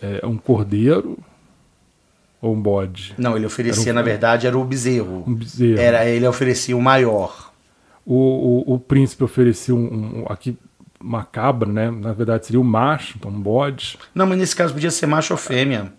[0.00, 1.18] é, um cordeiro
[2.40, 5.24] ou um bode, Não, ele oferecia, um- na verdade, era o bezerro.
[5.26, 5.78] um bezerro.
[5.80, 7.52] Era, ele oferecia o maior.
[8.06, 8.14] O,
[8.70, 10.56] o, o príncipe oferecia um, um- aqui
[11.02, 11.90] uma cabra, né?
[11.90, 15.32] Na verdade seria um macho, então um bode, Não, mas nesse caso podia ser macho
[15.32, 15.92] ou fêmea.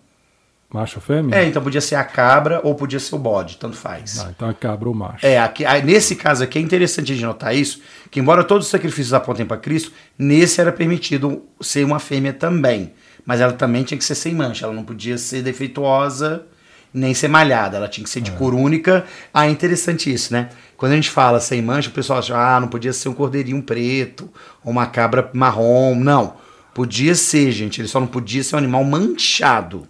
[0.72, 1.36] macho ou fêmea.
[1.36, 4.20] É, então podia ser a cabra ou podia ser o bode, tanto faz.
[4.20, 5.26] Ah, então a cabra ou macho.
[5.26, 9.12] É, aqui, nesse caso aqui é interessante de notar isso, que embora todos os sacrifícios
[9.12, 12.92] apontem para Cristo, nesse era permitido ser uma fêmea também.
[13.24, 16.46] Mas ela também tinha que ser sem mancha, ela não podia ser defeituosa
[16.92, 19.04] nem ser malhada, ela tinha que ser de cor única.
[19.32, 20.50] Ah, é interessante isso, né?
[20.76, 23.62] Quando a gente fala sem mancha, o pessoal acha, ah, não podia ser um cordeirinho
[23.62, 24.28] preto
[24.64, 25.94] ou uma cabra marrom.
[25.94, 26.34] Não,
[26.74, 29.88] podia ser, gente, ele só não podia ser um animal manchado.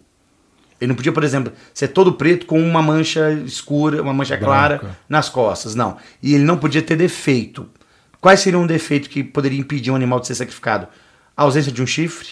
[0.81, 4.79] Ele não podia, por exemplo, ser todo preto com uma mancha escura, uma mancha clara
[4.79, 4.99] Branca.
[5.09, 5.77] nas costas.
[5.77, 5.97] Não.
[6.21, 7.69] E ele não podia ter defeito.
[8.21, 10.89] Quais seriam um defeito que poderia impedir um animal de ser sacrificado?
[11.37, 12.31] A ausência de um chifre,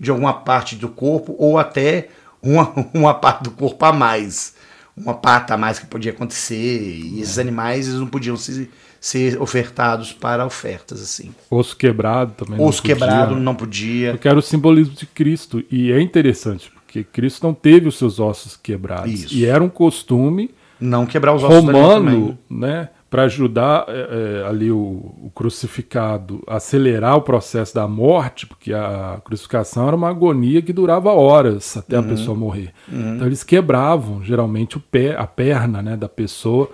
[0.00, 2.08] de alguma parte do corpo, ou até
[2.46, 4.54] uma, uma parte do corpo a mais.
[4.96, 6.80] Uma pata a mais que podia acontecer.
[6.82, 11.34] E esses animais eles não podiam se- ser ofertados para ofertas, assim.
[11.50, 12.58] Osso quebrado também.
[12.58, 12.94] não Osso podia.
[12.96, 14.12] quebrado não podia.
[14.12, 15.62] Porque era o simbolismo de Cristo.
[15.70, 19.12] E é interessante, porque Cristo não teve os seus ossos quebrados.
[19.12, 19.34] Isso.
[19.34, 22.88] E era um costume Não quebrar os ossos romano, né?
[23.08, 28.72] Para ajudar é, é, ali o, o crucificado a acelerar o processo da morte, porque
[28.72, 32.04] a crucificação era uma agonia que durava horas até Uhum.
[32.04, 32.72] a pessoa morrer.
[32.88, 36.68] Então eles quebravam geralmente o pé, a perna né, da pessoa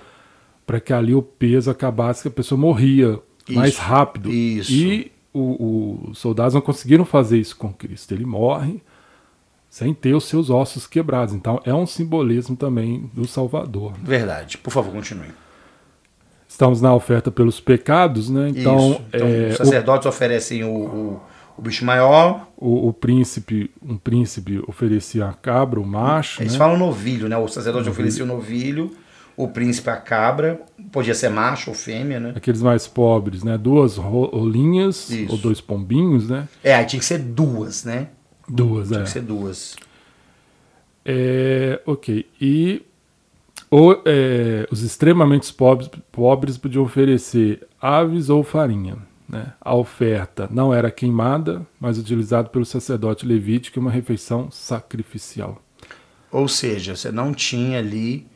[0.67, 3.19] para que ali o peso acabasse que a pessoa morria
[3.51, 4.31] mais Isso, rápido.
[4.31, 4.73] isso.
[4.73, 8.13] E os soldados não conseguiram fazer isso com Cristo.
[8.15, 8.81] Ele morre
[9.69, 11.35] sem ter os seus ossos quebrados.
[11.35, 13.93] Então é um simbolismo também do Salvador.
[14.03, 14.57] Verdade.
[14.59, 15.29] Por favor, continue.
[16.53, 18.51] Estamos na oferta pelos pecados, né?
[18.51, 19.03] Então, Isso.
[19.15, 21.21] Então, é, os sacerdotes oferecem o, o,
[21.57, 22.47] o bicho maior.
[22.59, 26.59] o, o, o príncipe, um príncipe oferecia a cabra, o macho, Eles né?
[26.59, 27.39] falam novilho, né?
[27.39, 28.95] O sacerdote oferecia o novilho,
[29.35, 30.61] o príncipe a cabra.
[30.93, 32.35] Podia ser macho ou fêmea, né?
[32.37, 33.57] Aqueles mais pobres, né?
[33.57, 35.33] Duas ro- rolinhas Isso.
[35.33, 36.47] ou dois pombinhos, né?
[36.63, 38.09] É, aí tinha que ser duas, né?
[38.47, 39.03] Duas, Tinha é.
[39.05, 39.75] que ser duas.
[41.03, 42.27] É, ok.
[42.39, 42.83] E
[43.73, 48.97] o- é, os extremamente pobres, pobres podiam oferecer aves ou farinha.
[49.29, 49.53] Né?
[49.61, 55.61] A oferta não era queimada, mas utilizada pelo sacerdote levítico em uma refeição sacrificial.
[56.31, 58.27] Ou seja, você não tinha ali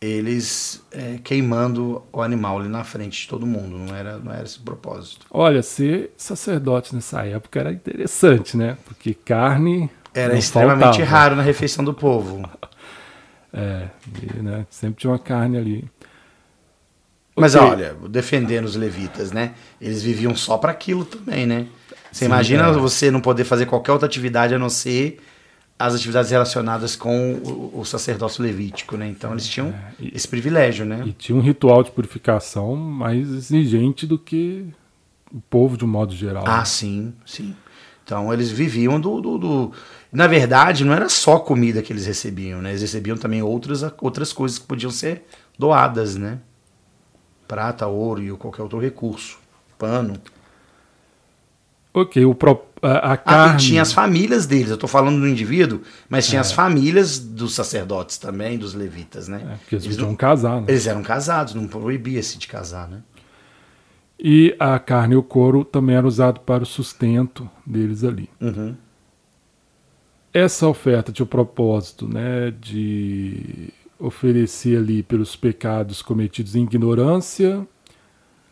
[0.00, 3.78] eles é, queimando o animal ali na frente de todo mundo.
[3.78, 5.26] Não era, não era esse o propósito.
[5.30, 8.76] Olha, ser sacerdote nessa época era interessante, né?
[8.84, 9.88] Porque carne.
[10.14, 11.04] Era extremamente faltava.
[11.04, 12.42] raro na refeição do povo.
[13.52, 13.88] É,
[14.38, 15.90] e, né, sempre tinha uma carne ali.
[17.36, 17.66] Mas Ok.
[17.68, 19.54] olha, defendendo os levitas, né?
[19.80, 21.66] Eles viviam só para aquilo também, né?
[22.10, 22.72] Você Sim, imagina é.
[22.72, 25.18] você não poder fazer qualquer outra atividade a não ser
[25.78, 29.08] as atividades relacionadas com o, o sacerdócio levítico, né?
[29.08, 31.02] Então eles tinham É, e- esse privilégio, né?
[31.06, 34.66] E tinha um ritual de purificação mais exigente do que
[35.32, 36.44] o povo de um modo geral.
[36.46, 37.56] Ah, sim, sim.
[38.04, 39.72] Então eles viviam do, do, do-
[40.12, 42.70] Na verdade, não era só comida que eles recebiam, né?
[42.70, 45.26] Eles recebiam também outras, outras coisas que podiam ser
[45.58, 46.38] doadas, né?
[47.48, 49.38] Prata, ouro e qualquer outro recurso.
[49.78, 50.14] Pano.
[51.94, 53.54] Ok, o pro, a, a Ah, carne.
[53.54, 54.70] e tinha as famílias deles.
[54.70, 56.40] Eu tô falando do indivíduo, mas tinha É.
[56.40, 59.42] as famílias dos sacerdotes também, dos levitas, né?
[59.52, 60.66] É, porque eles eles, não- casar, né?
[60.68, 63.00] eles eram casados, não proibia-se de casar, né?
[64.18, 68.30] E a carne e o couro também era usado para o sustento deles ali.
[68.40, 68.74] Uhum.
[70.32, 73.68] Essa oferta tinha o propósito né, de
[73.98, 77.66] oferecer ali pelos pecados cometidos em ignorância,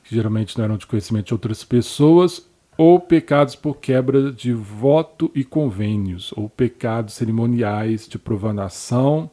[0.05, 5.31] que geralmente não eram de conhecimento de outras pessoas, ou pecados por quebra de voto
[5.35, 9.31] e convênios, ou pecados cerimoniais de profanação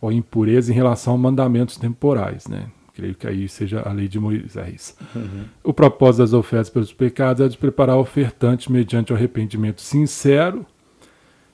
[0.00, 2.46] ou impureza em relação a mandamentos temporais.
[2.46, 2.66] Né?
[2.94, 4.96] Creio que aí seja a lei de Moisés.
[5.62, 10.64] O propósito das ofertas pelos pecados é de preparar o ofertante mediante o arrependimento sincero,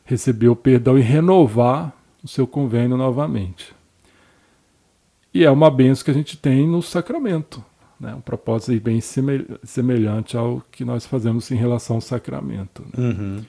[0.06, 1.92] receber o perdão e renovar
[2.24, 3.74] o seu convênio novamente.
[5.34, 7.62] E é uma benção que a gente tem no sacramento.
[8.00, 8.14] Né?
[8.14, 12.82] Um propósito bem semel- semelhante ao que nós fazemos em relação ao sacramento.
[12.96, 13.04] né?
[13.08, 13.44] Uhum.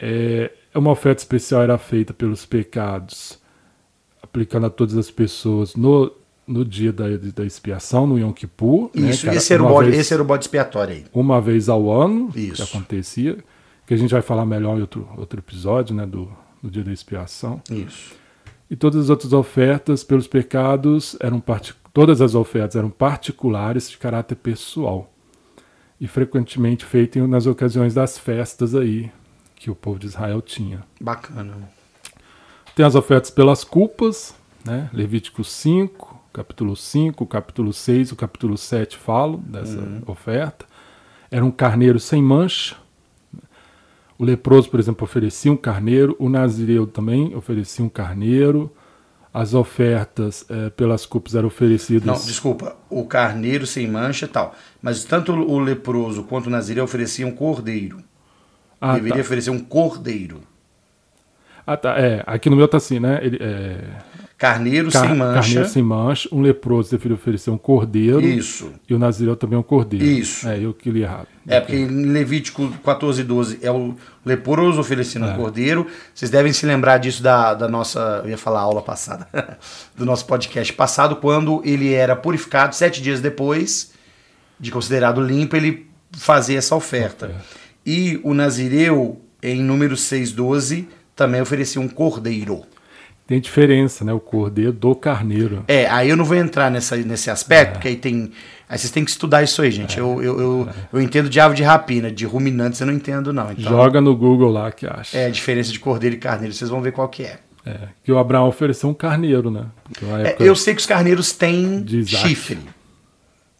[0.00, 3.38] É, uma oferta especial era feita pelos pecados,
[4.22, 6.12] aplicando a todas as pessoas no,
[6.46, 8.90] no dia da, da expiação, no Yom Kippur.
[8.94, 11.04] né, Isso, que era esse, era o bode, vez- esse era o bode expiatório aí.
[11.12, 12.56] uma vez ao ano Isso.
[12.56, 13.38] que acontecia,
[13.86, 16.30] que a gente vai falar melhor em outro, outro episódio, né, do,
[16.62, 17.62] do dia da expiação.
[17.70, 18.14] Isso.
[18.70, 21.42] E todas as outras ofertas pelos pecados eram
[21.92, 25.12] todas as ofertas eram particulares de caráter pessoal
[26.00, 29.10] e frequentemente feitas nas ocasiões das festas aí
[29.54, 30.82] que o povo de Israel tinha.
[31.00, 31.54] Bacana.
[32.74, 34.90] Tem as ofertas pelas culpas, né?
[34.92, 40.66] Levítico 5, capítulo 5, capítulo 6, o capítulo 7 falam dessa oferta.
[41.30, 42.76] Era um carneiro sem mancha.
[44.18, 46.14] O leproso, por exemplo, oferecia um carneiro.
[46.18, 48.72] O nazireu também oferecia um carneiro.
[49.32, 52.06] As ofertas eh, pelas culpas eram oferecidas.
[52.06, 54.54] Não, desculpa, o carneiro sem mancha e tal.
[54.80, 57.98] Mas tanto o leproso quanto o nazireu ofereciam cordeiro.
[58.80, 59.20] ah, Deveria tá.
[59.22, 60.40] oferecer um cordeiro.
[61.66, 61.98] Ah, tá.
[61.98, 63.18] É, aqui no meu tá assim, né?
[63.22, 63.80] Ele, é,
[64.36, 65.40] Carneiro car- sem mancha.
[65.40, 68.72] carneiro sem mancha, um leproso deveria oferecer um cordeiro Isso.
[68.88, 70.04] e o nazireu também um cordeiro.
[70.04, 70.46] Isso.
[70.48, 71.28] É, eu que li errado.
[71.46, 75.32] É, porque em Levítico 14 e 12 é o leproso oferecendo É.
[75.32, 75.86] um cordeiro.
[76.12, 79.28] Vocês devem se lembrar disso da, da nossa, eu ia falar aula passada,
[79.96, 83.92] do nosso podcast passado, quando ele era purificado, sete dias depois
[84.58, 87.34] de considerado limpo, ele fazia essa oferta.
[87.86, 92.62] E o Nazireu, em número 6,12, também oferecia um cordeiro.
[93.26, 94.12] Tem diferença, né?
[94.12, 95.64] O cordeiro do carneiro.
[95.66, 98.30] É, aí eu não vou entrar nessa, nesse aspecto, porque aí tem.
[98.68, 99.98] Aí vocês têm que estudar isso aí, gente.
[99.98, 103.50] Eu, eu, eu, eu entendo de ave de rapina, de ruminantes eu não entendo, não.
[103.50, 105.16] Então, Joga no Google lá que acha.
[105.16, 107.38] É a diferença de cordeiro e carneiro, vocês vão ver qual que é.
[107.64, 109.66] É, que o Abraão ofereceu um carneiro, né?
[110.22, 112.58] É, eu sei que os carneiros têm chifre.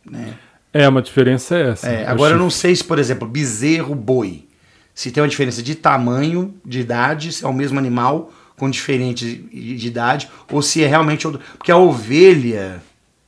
[0.05, 0.35] Né?
[0.75, 1.89] É, uma diferença é essa.
[1.89, 2.05] É?
[2.05, 2.61] O agora eu não chifre.
[2.61, 4.47] sei se, por exemplo, bezerro, boi,
[4.95, 9.25] se tem uma diferença de tamanho, de idade, se é o mesmo animal com diferente
[9.53, 11.41] de de idade, ou se é realmente outro.
[11.57, 12.83] Porque a ovelha,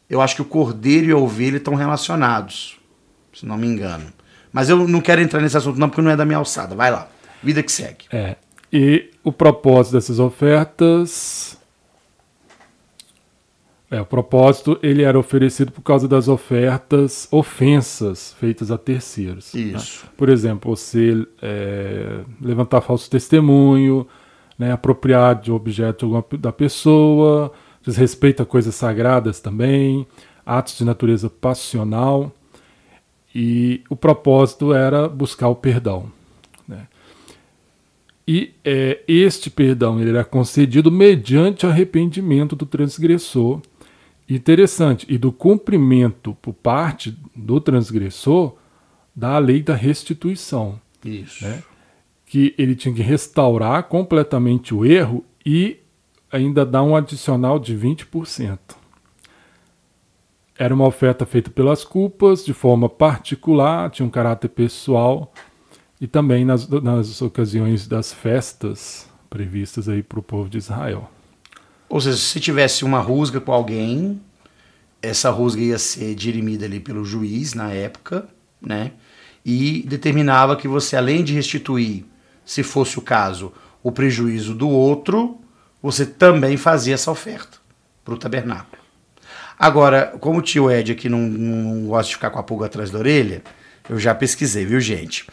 [0.09, 2.79] eu acho que o cordeiro e a ovelha estão relacionados,
[3.35, 4.13] se não me engano.
[4.53, 6.75] Mas eu não quero entrar nesse assunto, não, porque não é da minha alçada.
[6.75, 7.09] Vai lá.
[7.43, 8.07] Vida que segue.
[8.11, 8.37] É.
[8.73, 11.59] E o propósito dessas ofertas.
[13.91, 19.55] É, o propósito ele era oferecido por causa das ofertas ofensas feitas a terceiros.
[19.55, 19.61] né?
[19.61, 20.07] Isso.
[20.17, 24.07] Por exemplo, você é, levantar falso testemunho,
[24.59, 27.53] né, apropriar de objeto da pessoa,
[27.83, 30.07] desrespeito a coisas sagradas também,
[30.45, 32.33] atos de natureza passional.
[33.35, 36.11] E o propósito era buscar o perdão.
[36.67, 36.87] né?
[38.27, 43.61] E é, este perdão ele era concedido mediante arrependimento do transgressor.
[44.29, 48.57] Interessante, e do cumprimento por parte do transgressor
[49.15, 51.45] da lei da restituição, Isso.
[51.45, 51.63] né?
[52.27, 55.79] Que ele tinha que restaurar completamente o erro e
[56.31, 58.59] ainda dar um adicional de 20%.
[60.59, 65.33] Era uma oferta feita pelas culpas, de forma particular, tinha um caráter pessoal,
[66.01, 71.11] e também nas, nas ocasiões das festas previstas aí para o povo de Israel.
[71.89, 74.21] Ou seja, se tivesse uma rusga com alguém,
[75.01, 78.27] essa rusga ia ser dirimida ali pelo juiz na época,
[78.61, 78.93] né?
[79.45, 82.05] E determinava que você, além de restituir,
[82.47, 85.39] se fosse o caso, o prejuízo do outro,
[85.83, 87.59] você também fazia essa oferta
[88.05, 88.83] para o tabernáculo.
[89.59, 92.91] Agora, como o tio Ed aqui não, não gosta de ficar com a pulga atrás
[92.91, 93.43] da orelha,
[93.89, 95.27] eu já pesquisei, viu, gente?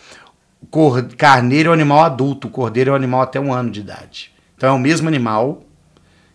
[0.71, 4.31] Cor- Carneiro é um animal adulto, cordeiro é um animal até um ano de idade.
[4.55, 5.63] Então é o mesmo animal,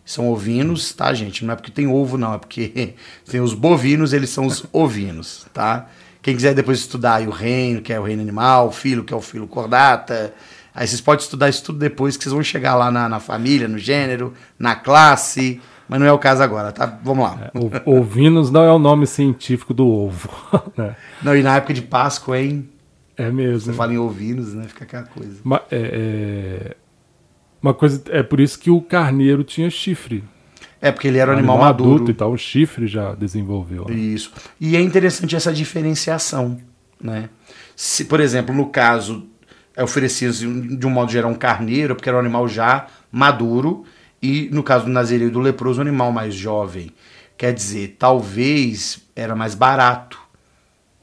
[0.05, 1.43] são ovinos, tá, gente?
[1.43, 2.93] Não é porque tem ovo, não, é porque
[3.29, 5.87] tem os bovinos, eles são os ovinos, tá?
[6.21, 9.17] Quem quiser depois estudar o reino, que é o reino animal, o filo, que é
[9.17, 10.33] o filo cordata,
[10.73, 13.67] aí vocês podem estudar isso tudo depois, que vocês vão chegar lá na, na família,
[13.67, 16.85] no gênero, na classe, mas não é o caso agora, tá?
[17.03, 17.51] Vamos lá.
[17.85, 20.29] O- Ovinos não é o nome científico do ovo.
[20.77, 20.95] né?
[21.21, 22.69] Não, e na época de Páscoa, hein?
[23.17, 23.73] É Você mesmo.
[23.73, 24.63] fala em ovinos, né?
[24.67, 25.37] Fica aquela coisa.
[25.43, 26.75] Ma- é, é-
[27.61, 30.23] uma coisa é por isso que o carneiro tinha chifre.
[30.81, 32.09] É, porque ele era um animal, maduro.
[32.09, 33.85] e tal, o chifre já desenvolveu.
[33.89, 33.93] né?
[33.95, 34.31] Isso.
[34.61, 36.57] E é interessante essa diferenciação,
[37.01, 37.29] né?
[37.75, 39.27] Se, por exemplo, no caso,
[39.79, 40.33] é oferecido
[40.75, 43.85] de um modo geral um carneiro, porque era um animal já maduro,
[44.21, 46.91] e no caso do nazireu e do leproso, um animal mais jovem.
[47.37, 50.19] Quer dizer, talvez era mais barato,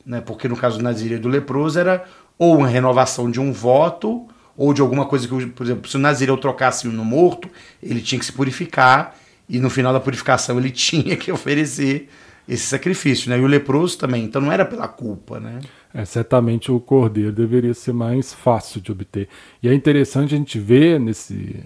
[0.05, 0.21] né?
[0.21, 2.05] Porque no caso do nazireu e do leproso era
[2.39, 5.99] ou uma renovação de um voto, ou de alguma coisa que, por exemplo, se o
[5.99, 7.49] nazireu trocasse no morto,
[7.83, 9.17] ele tinha que se purificar,
[9.49, 12.11] e no final da purificação ele tinha que oferecer
[12.49, 13.39] esse sacrifício, né?
[13.39, 15.61] E o leproso também, então não era pela culpa, né?
[15.93, 19.29] É, certamente o cordeiro deveria ser mais fácil de obter.
[19.63, 21.65] E é interessante a gente ver nesse,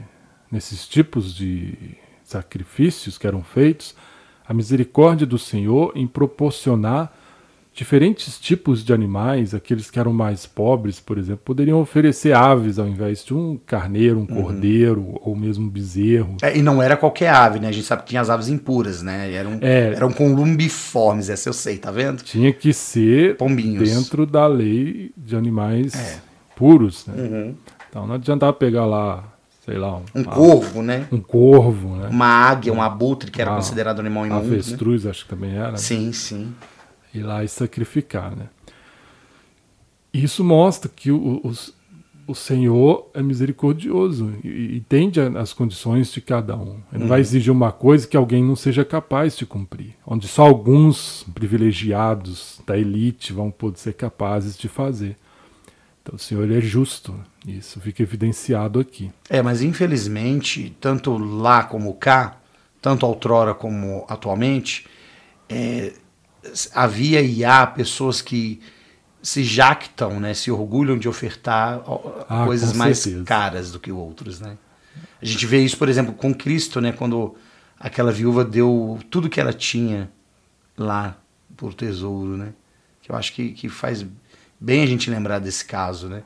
[0.51, 3.95] nesses tipos de sacrifícios que eram feitos
[4.47, 7.13] a misericórdia do Senhor em proporcionar
[7.73, 12.87] diferentes tipos de animais, aqueles que eram mais pobres, por exemplo, poderiam oferecer aves ao
[12.87, 16.37] invés de um carneiro, um cordeiro ou mesmo um bezerro.
[16.43, 17.69] É, e não era qualquer ave, né?
[17.69, 19.33] A gente sabe que tinha as aves impuras, né?
[19.33, 19.93] Eram, É.
[19.95, 22.23] eram columbiformes, essa eu sei, tá vendo?
[22.23, 23.89] Tinha que ser Pombinhos.
[23.89, 26.19] dentro da lei de animais É.
[26.57, 27.07] puros.
[27.07, 27.15] Né?
[27.17, 27.55] Uhum.
[27.89, 29.25] Então não adiantava pegar lá,
[29.65, 31.07] sei lá, um, Um corvo, né?
[31.11, 32.09] um corvo, né?
[32.11, 34.43] Uma águia, um abutre, que era Ah, considerado animal Um imundo.
[34.43, 34.53] Né?
[34.55, 35.73] avestruz, acho que também era.
[35.73, 35.77] né?
[35.77, 36.53] Sim, sim.
[37.15, 38.49] Ir lá e sacrificar, né?
[40.13, 41.53] Isso mostra que o, o,
[42.27, 46.79] o Senhor é misericordioso e, entende as condições de cada um.
[46.93, 50.47] Ele não vai exigir uma coisa que alguém não seja capaz de cumprir, onde só
[50.47, 55.17] alguns privilegiados da elite vão poder ser capazes de fazer.
[56.03, 57.15] Então o Senhor é justo,
[57.47, 59.11] isso fica evidenciado aqui.
[59.29, 62.39] É, mas infelizmente, tanto lá como cá,
[62.81, 64.87] tanto outrora como atualmente,
[65.49, 65.93] é,
[66.75, 68.61] havia e há pessoas que
[69.23, 71.83] se jactam, né, se orgulham de ofertar
[72.29, 73.25] ah, coisas mais certeza.
[73.25, 74.57] caras do que outros, né?
[75.21, 77.37] A gente vê isso, por exemplo, com Cristo, né, quando
[77.79, 80.11] aquela viúva deu tudo que ela tinha
[80.77, 81.17] lá
[81.57, 82.53] por tesouro, né?
[83.03, 84.05] Que eu acho que, que faz
[84.59, 86.23] bem a gente lembrar desse caso, né?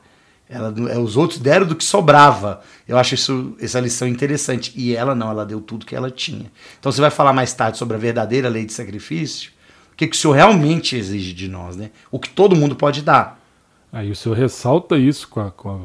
[0.49, 2.63] Ela, é, os outros deram do que sobrava.
[2.87, 4.73] Eu acho isso, essa lição interessante.
[4.77, 6.51] E ela não, ela deu tudo que ela tinha.
[6.79, 9.51] Então você vai falar mais tarde sobre a verdadeira lei de sacrifício.
[9.95, 11.93] O que, que o Senhor realmente exige de nós, né?
[12.11, 13.41] O que todo mundo pode dar.
[13.93, 15.79] Aí o Senhor ressalta isso com, a, com, a,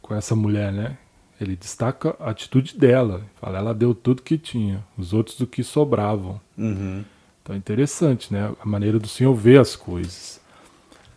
[0.00, 0.96] com essa mulher, né?
[1.40, 3.22] Ele destaca a atitude dela.
[3.40, 6.40] Fala, ela deu tudo que tinha, os outros do que sobravam.
[6.56, 7.04] Uhum.
[7.42, 8.52] Então é interessante, né?
[8.62, 10.40] A maneira do Senhor ver as coisas.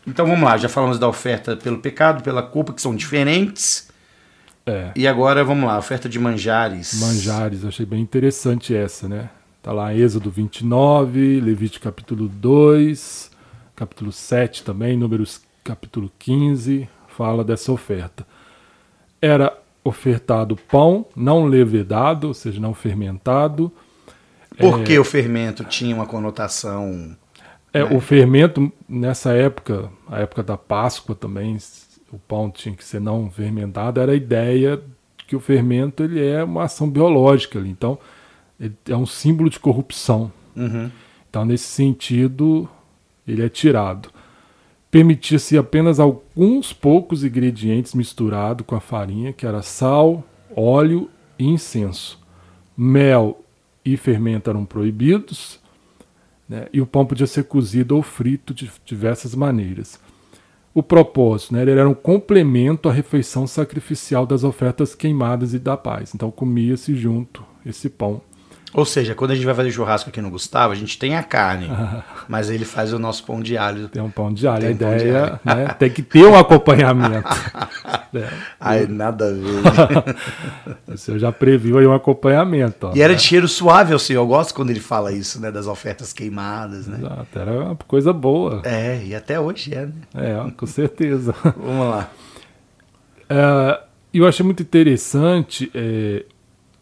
[0.08, 3.90] Então vamos lá, já falamos da oferta pelo pecado, pela culpa, que são diferentes.
[4.66, 4.92] É.
[4.96, 7.00] E agora vamos lá, oferta de manjares.
[7.00, 9.30] Manjares, achei bem interessante essa, né?
[9.62, 13.30] Tá lá Êxodo 29, Levítico capítulo 2,
[13.76, 18.26] capítulo 7 também, Números capítulo 15, fala dessa oferta.
[19.22, 23.72] Era ofertado pão não levedado, ou seja, não fermentado.
[24.58, 27.16] Por é, que o fermento tinha uma conotação
[27.74, 27.96] é, né?
[27.96, 31.58] O fermento, nessa época, a época da Páscoa também,
[32.12, 34.82] o pão tinha que ser não fermentado, era a ideia
[35.28, 37.70] que o fermento ele é uma ação biológica ali.
[37.70, 38.00] Então,
[38.60, 40.32] ele é um símbolo de corrupção.
[40.56, 40.90] Uhum.
[41.30, 42.68] Então, nesse sentido,
[43.28, 44.10] ele é tirado.
[44.92, 50.24] Permitia-se apenas alguns poucos ingredientes misturados com a farinha, que era sal,
[50.56, 52.20] óleo e incenso.
[52.76, 53.44] Mel
[53.86, 55.60] e fermento eram proibidos
[56.50, 56.68] né?
[56.74, 60.00] E o pão podia ser cozido ou frito de diversas maneiras.
[60.74, 61.62] O propósito, né?
[61.62, 66.14] ele era um complemento à refeição sacrificial das ofertas queimadas e da paz.
[66.16, 68.22] Então comia-se junto esse pão
[68.74, 71.24] ou seja, quando a gente vai fazer churrasco aqui no Gustavo, a gente tem a
[71.24, 71.70] carne,
[72.28, 73.88] mas ele faz o nosso pão de alho.
[73.90, 74.60] Tem um pão de alho.
[74.60, 77.28] Tem a ideia um né, tem que ter um acompanhamento.
[78.14, 78.30] é.
[78.60, 80.16] Ai, nada a ver.
[80.94, 82.88] o senhor já previu aí um acompanhamento.
[82.88, 83.18] Ó, e era né?
[83.18, 84.22] de cheiro suave, o senhor.
[84.22, 85.52] Eu gosto quando ele fala isso, né?
[85.52, 86.98] Das ofertas queimadas, né?
[87.00, 88.62] Exato, era uma coisa boa.
[88.64, 89.94] É, e até hoje é, né?
[90.14, 91.34] É, com certeza.
[91.58, 92.10] Vamos lá.
[93.28, 93.82] É,
[94.14, 95.72] eu achei muito interessante...
[95.74, 96.26] É,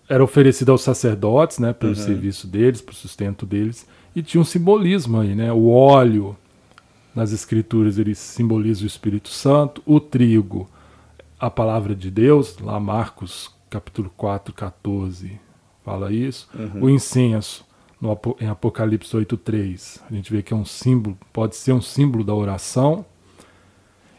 [0.10, 1.97] era oferecido aos sacerdotes, né, pelo uhum.
[1.97, 5.51] serviço deles, para o sustento deles, e tinha um simbolismo aí, né?
[5.51, 6.36] O óleo
[7.14, 10.70] nas escrituras ele simboliza o Espírito Santo, o trigo,
[11.39, 15.39] a palavra de Deus, lá Marcos capítulo 4, 14,
[15.84, 16.49] fala isso.
[16.55, 16.86] Uhum.
[16.86, 17.66] O incenso
[18.01, 22.24] no, em Apocalipse 8:3, a gente vê que é um símbolo, pode ser um símbolo
[22.24, 23.05] da oração.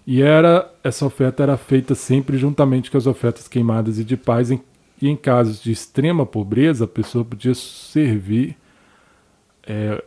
[0.07, 4.51] E era essa oferta era feita sempre juntamente com as ofertas queimadas e de paz
[4.51, 4.61] em
[5.01, 8.57] e em casos de extrema pobreza, a pessoa podia servir
[9.67, 10.03] é,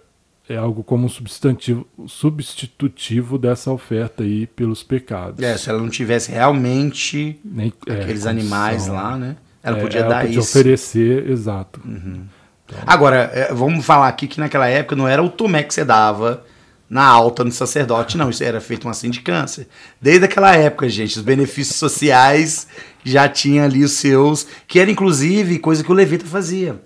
[0.50, 5.44] é algo como um substantivo substitutivo dessa oferta aí pelos pecados.
[5.44, 9.38] É, se ela não tivesse realmente Nem, é, aqueles animais lá, né?
[9.64, 10.50] Ela é, podia ela dar podia isso.
[10.50, 11.80] oferecer, exato.
[11.86, 12.24] Uhum.
[12.66, 15.86] Então, Agora, é, vamos falar aqui que naquela época não era o tomé que você
[15.86, 16.44] dava
[16.92, 18.30] na alta no sacerdote, não.
[18.30, 19.66] Isso era feito uma sindicância.
[20.02, 22.68] Desde aquela época, gente, os benefícios sociais
[23.02, 26.84] já tinham ali os seus, que era inclusive coisa que o levita fazia.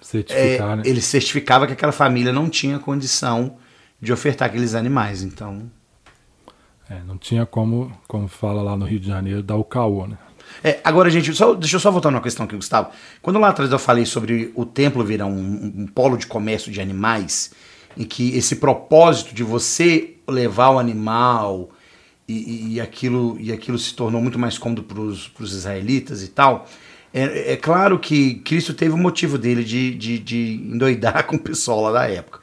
[0.00, 0.82] Certificar, é, né?
[0.86, 3.56] Ele certificava que aquela família não tinha condição
[4.00, 5.68] de ofertar aqueles animais, então...
[6.88, 10.16] É, não tinha como, como fala lá no Rio de Janeiro, dar o caô, né?
[10.62, 12.90] É, agora, gente, só, deixa eu só voltar numa questão aqui, Gustavo.
[13.20, 16.70] Quando lá atrás eu falei sobre o templo virar um, um, um polo de comércio
[16.70, 17.50] de animais,
[17.96, 21.70] em que esse propósito de você levar o animal
[22.28, 26.68] e, e aquilo, e aquilo se tornou muito mais cômodo para os israelitas e tal.
[27.12, 31.40] É, é, claro que Cristo teve o motivo dele de, de, de endoidar com o
[31.40, 32.40] pessoal lá da época.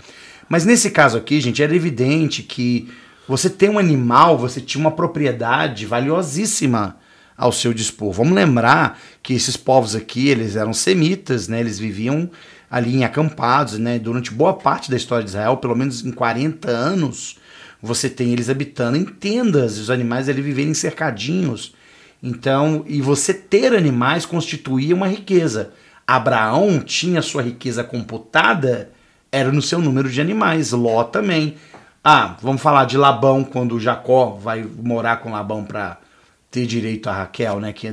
[0.50, 2.90] Mas nesse caso aqui, gente, era evidente que
[3.28, 6.98] você tem um animal, você tinha uma propriedade valiosíssima
[7.38, 8.12] ao seu dispor.
[8.12, 11.60] Vamos lembrar que esses povos aqui, eles eram semitas, né?
[11.60, 12.30] Eles viviam
[12.70, 14.00] ali em acampados, né?
[14.00, 17.38] Durante boa parte da história de Israel, pelo menos em 40 anos,
[17.82, 21.74] você tem eles habitando em tendas, os animais ali viverem cercadinhos.
[22.22, 25.74] Então, e você ter animais constituía uma riqueza.
[26.08, 28.92] Abraão tinha sua riqueza computada,
[29.32, 31.56] era no seu número de animais, Ló também.
[32.04, 36.00] Ah, vamos falar de Labão, quando Jacó vai morar com Labão para
[36.52, 37.74] ter direito a Raquel, né?
[37.74, 37.88] Que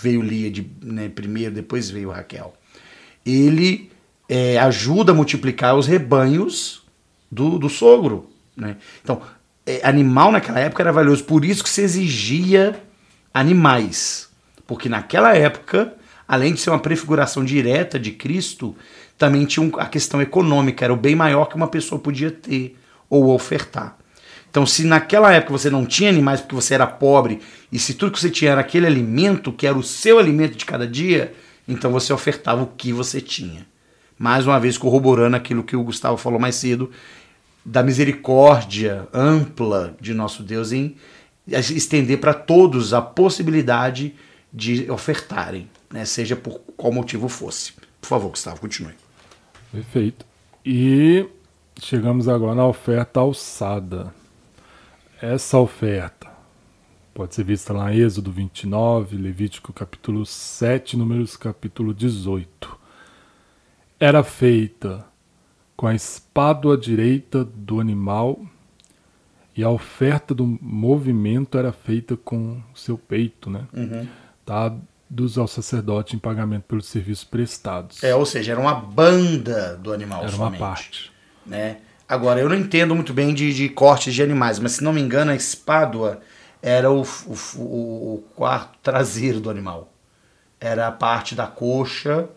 [0.00, 2.54] veio Lia de, né, primeiro, depois veio Raquel.
[3.26, 3.89] Ele
[4.30, 6.82] é, ajuda a multiplicar os rebanhos
[7.28, 8.30] do, do sogro.
[8.56, 8.76] Né?
[9.02, 9.20] Então,
[9.66, 12.80] é, animal naquela época era valioso, por isso que se exigia
[13.34, 14.28] animais.
[14.68, 15.94] Porque naquela época,
[16.28, 18.76] além de ser uma prefiguração direta de Cristo,
[19.18, 22.78] também tinha um, a questão econômica, era o bem maior que uma pessoa podia ter
[23.08, 23.98] ou ofertar.
[24.48, 27.40] Então, se naquela época você não tinha animais porque você era pobre,
[27.72, 30.64] e se tudo que você tinha era aquele alimento, que era o seu alimento de
[30.64, 31.34] cada dia,
[31.66, 33.66] então você ofertava o que você tinha.
[34.20, 36.90] Mais uma vez corroborando aquilo que o Gustavo falou mais cedo,
[37.64, 40.94] da misericórdia ampla de nosso Deus em
[41.48, 44.14] estender para todos a possibilidade
[44.52, 46.04] de ofertarem, né?
[46.04, 47.72] seja por qual motivo fosse.
[47.98, 48.92] Por favor, Gustavo, continue.
[49.72, 50.26] Perfeito.
[50.66, 51.26] E
[51.80, 54.12] chegamos agora na oferta alçada.
[55.22, 56.28] Essa oferta
[57.14, 62.79] pode ser vista lá em Êxodo 29, Levítico capítulo 7, Números capítulo 18.
[64.02, 65.04] Era feita
[65.76, 68.40] com a espádua direita do animal
[69.54, 73.66] e a oferta do movimento era feita com o seu peito, né?
[73.74, 74.08] Uhum.
[74.46, 78.02] Dados ao sacerdote em pagamento pelos serviços prestados.
[78.02, 81.12] É, ou seja, era uma banda do animal Era somente, uma parte.
[81.44, 81.76] Né?
[82.08, 85.02] Agora, eu não entendo muito bem de, de cortes de animais, mas se não me
[85.02, 86.22] engano, a espádua
[86.62, 87.02] era o,
[87.56, 89.92] o, o quarto traseiro do animal.
[90.58, 92.30] Era a parte da coxa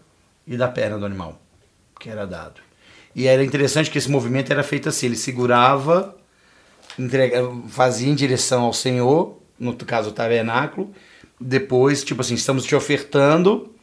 [0.46, 1.40] e da perna do animal
[2.04, 2.60] que era dado.
[3.16, 6.18] E era interessante que esse movimento era feito assim, ele segurava,
[7.00, 10.92] entrega, fazia em direção ao Senhor, no caso o tabernáculo,
[11.40, 13.74] depois, tipo assim, estamos te ofertando,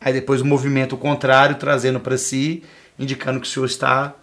[0.00, 2.62] aí depois o movimento contrário, trazendo para si,
[2.98, 4.14] indicando que o Senhor está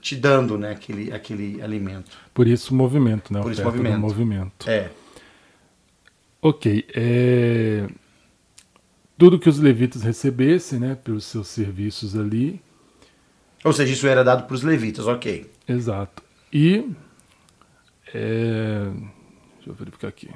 [0.00, 2.16] te dando né, aquele, aquele alimento.
[2.32, 3.42] Por isso o movimento, né?
[3.42, 3.98] Por isso do movimento.
[3.98, 4.70] movimento.
[4.70, 4.90] É.
[6.40, 6.86] Ok.
[6.94, 7.86] é,
[9.18, 12.60] Tudo que os levitas recebessem, né, pelos seus serviços ali,
[13.64, 15.50] Ou seja, isso era dado para os levitas, ok.
[15.68, 16.22] Exato.
[16.52, 16.90] E.
[18.12, 18.90] é,
[19.56, 20.28] deixa eu verificar aqui.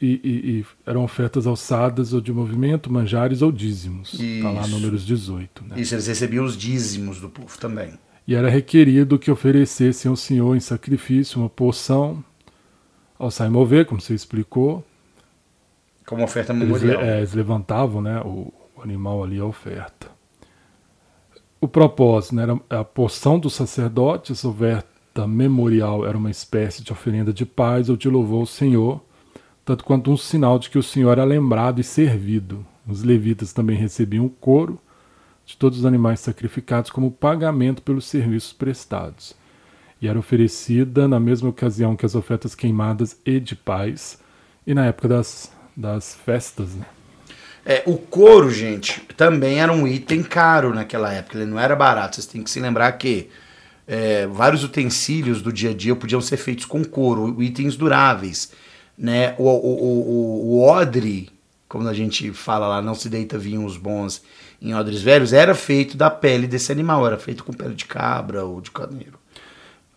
[0.00, 4.12] E, e- e eram ofertas alçadas ou de movimento, manjares ou dízimos.
[4.20, 5.64] Está lá números 18.
[5.64, 5.80] Né?
[5.80, 7.94] Isso, eles recebiam os dízimos do povo também.
[8.26, 12.22] E era requerido que oferecessem ao Senhor em sacrifício uma porção
[13.18, 14.84] ao sair mover, como você explicou.
[16.06, 17.00] Como oferta Eles, memorial.
[17.02, 20.08] é, eles levantavam né, o, o animal ali, a oferta.
[21.60, 26.92] O propósito né, era a porção do sacerdote, essa oferta memorial era uma espécie de
[26.92, 29.00] oferenda de paz ou de louvor ao Senhor,
[29.64, 32.64] tanto quanto um sinal de que o Senhor era lembrado e servido.
[32.86, 34.78] Os levitas também recebiam o couro
[35.44, 39.34] de todos os animais sacrificados como pagamento pelos serviços prestados.
[40.00, 44.22] E era oferecida na mesma ocasião que as ofertas queimadas e de paz,
[44.64, 46.76] e na época das, das festas.
[46.76, 46.86] Né?
[47.70, 52.16] É, o couro, gente, também era um item caro naquela época, ele não era barato.
[52.16, 53.28] Vocês têm que se lembrar que
[53.86, 58.52] é, vários utensílios do dia a dia podiam ser feitos com couro, itens duráveis.
[58.96, 59.34] Né?
[59.36, 61.28] O, o, o, o odre,
[61.68, 64.22] como a gente fala lá, não se deita vinhos bons
[64.62, 68.46] em odres velhos, era feito da pele desse animal, era feito com pele de cabra
[68.46, 69.18] ou de carneiro.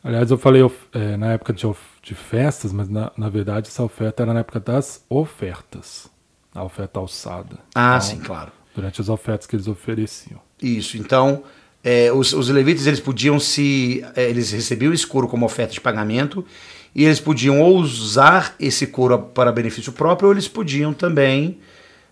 [0.03, 0.61] Aliás, eu falei
[0.91, 1.65] é, na época de,
[2.03, 6.11] de festas, mas na, na verdade essa oferta era na época das ofertas.
[6.53, 7.57] A oferta alçada.
[7.73, 8.51] Ah, Então, sim, claro.
[8.75, 10.39] Durante as ofertas que eles ofereciam.
[10.61, 11.43] Isso, então
[11.83, 14.03] é, os, os levitas eles podiam se.
[14.15, 16.45] é, eles recebiam esse couro como oferta de pagamento
[16.93, 21.57] e eles podiam ou usar esse couro para benefício próprio ou eles podiam também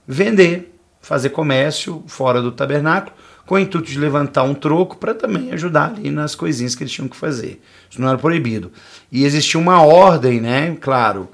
[0.07, 3.15] vender, fazer comércio fora do tabernáculo
[3.45, 6.93] com o intuito de levantar um troco para também ajudar ali nas coisinhas que eles
[6.93, 7.59] tinham que fazer.
[7.89, 8.71] Isso não era proibido.
[9.11, 10.75] E existia uma ordem, né?
[10.79, 11.29] Claro,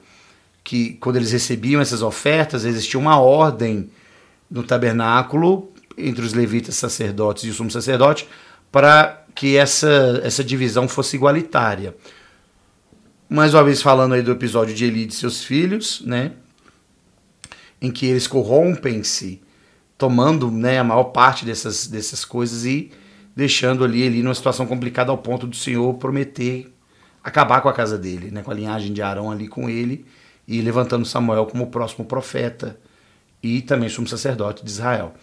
[0.66, 3.88] que quando eles recebiam essas ofertas, existia uma ordem
[4.50, 8.28] no tabernáculo entre os levitas sacerdotes e o sumo sacerdote
[8.72, 11.96] para que essa, essa divisão fosse igualitária.
[13.30, 16.32] Mais uma vez falando aí do episódio de Eli e de seus filhos, né?
[17.80, 19.42] Em que eles corrompem-se,
[19.98, 22.92] tomando né, a maior parte dessas, dessas coisas e
[23.36, 26.74] deixando ali Eli numa situação complicada ao ponto do Senhor prometer
[27.24, 28.42] acabar com a casa dele, né?
[28.42, 30.06] Com a linhagem de Arão ali com ele
[30.48, 32.80] e levantando Samuel como o próximo profeta
[33.42, 35.14] e também sumo sacerdote de Israel.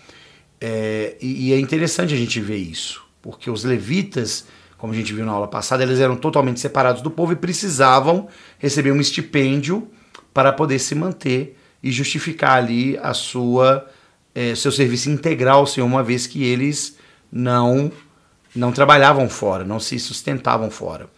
[0.61, 4.47] É, e, e é interessante a gente ver isso, porque os levitas,
[4.79, 8.29] como a gente viu na aula passada, eles eram totalmente separados do povo e precisavam
[8.59, 9.89] receber um estipêndio
[10.33, 13.89] para poder se manter e justificar ali a sua
[14.35, 16.97] é, seu serviço integral ao Senhor, uma vez que eles
[17.31, 17.91] não
[18.55, 21.09] não trabalhavam fora, não se sustentavam fora.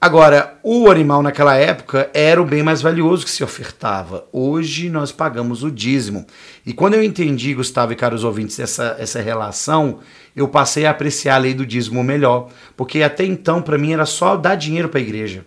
[0.00, 4.28] Agora, o animal naquela época era o bem mais valioso que se ofertava.
[4.32, 6.24] Hoje nós pagamos o dízimo.
[6.64, 9.98] E quando eu entendi, Gustavo e caros ouvintes, essa, essa relação,
[10.36, 12.48] eu passei a apreciar a lei do dízimo melhor.
[12.76, 15.44] Porque até então, para mim, era só dar dinheiro para a igreja.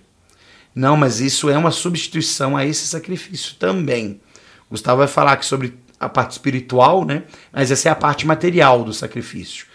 [0.75, 4.19] Não, mas isso é uma substituição a esse sacrifício também.
[4.69, 7.23] Gustavo vai falar aqui sobre a parte espiritual, né?
[7.53, 9.70] Mas essa é a parte material do sacrifício.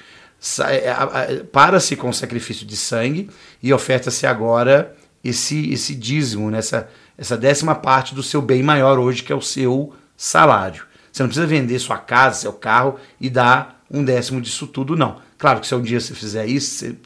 [0.69, 3.31] É, para-se com o sacrifício de sangue
[3.63, 6.59] e oferta-se agora esse, esse dízimo, né?
[6.59, 10.85] essa décima parte do seu bem maior hoje, que é o seu salário.
[11.11, 15.21] Você não precisa vender sua casa, seu carro e dar um décimo disso tudo, não.
[15.39, 16.97] Claro que se um dia você fizer isso, você,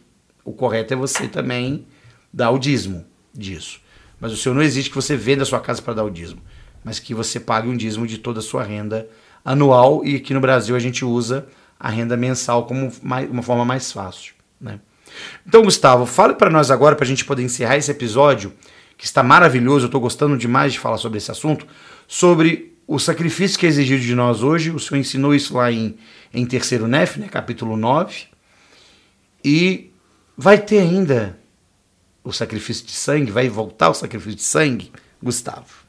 [0.45, 1.87] o correto é você também
[2.33, 3.81] dar o dízimo disso.
[4.18, 6.43] Mas o Senhor não exige que você venda sua casa para dar o dízimo,
[6.85, 9.09] mas que você pague um dízimo de toda a sua renda
[9.45, 11.47] anual e aqui no Brasil a gente usa
[11.81, 14.35] a renda mensal como uma forma mais fácil.
[14.61, 14.78] Né?
[15.47, 18.53] Então, Gustavo, fale para nós agora, para a gente poder encerrar esse episódio,
[18.99, 21.66] que está maravilhoso, eu estou gostando demais de falar sobre esse assunto,
[22.07, 24.70] sobre o sacrifício que é exigido de nós hoje.
[24.70, 25.97] O Senhor ensinou isso lá em,
[26.35, 28.24] em terceiro Nef, né, capítulo 9.
[29.43, 29.91] E
[30.37, 31.39] vai ter ainda
[32.22, 35.80] o sacrifício de sangue, vai voltar o sacrifício de sangue, Gustavo.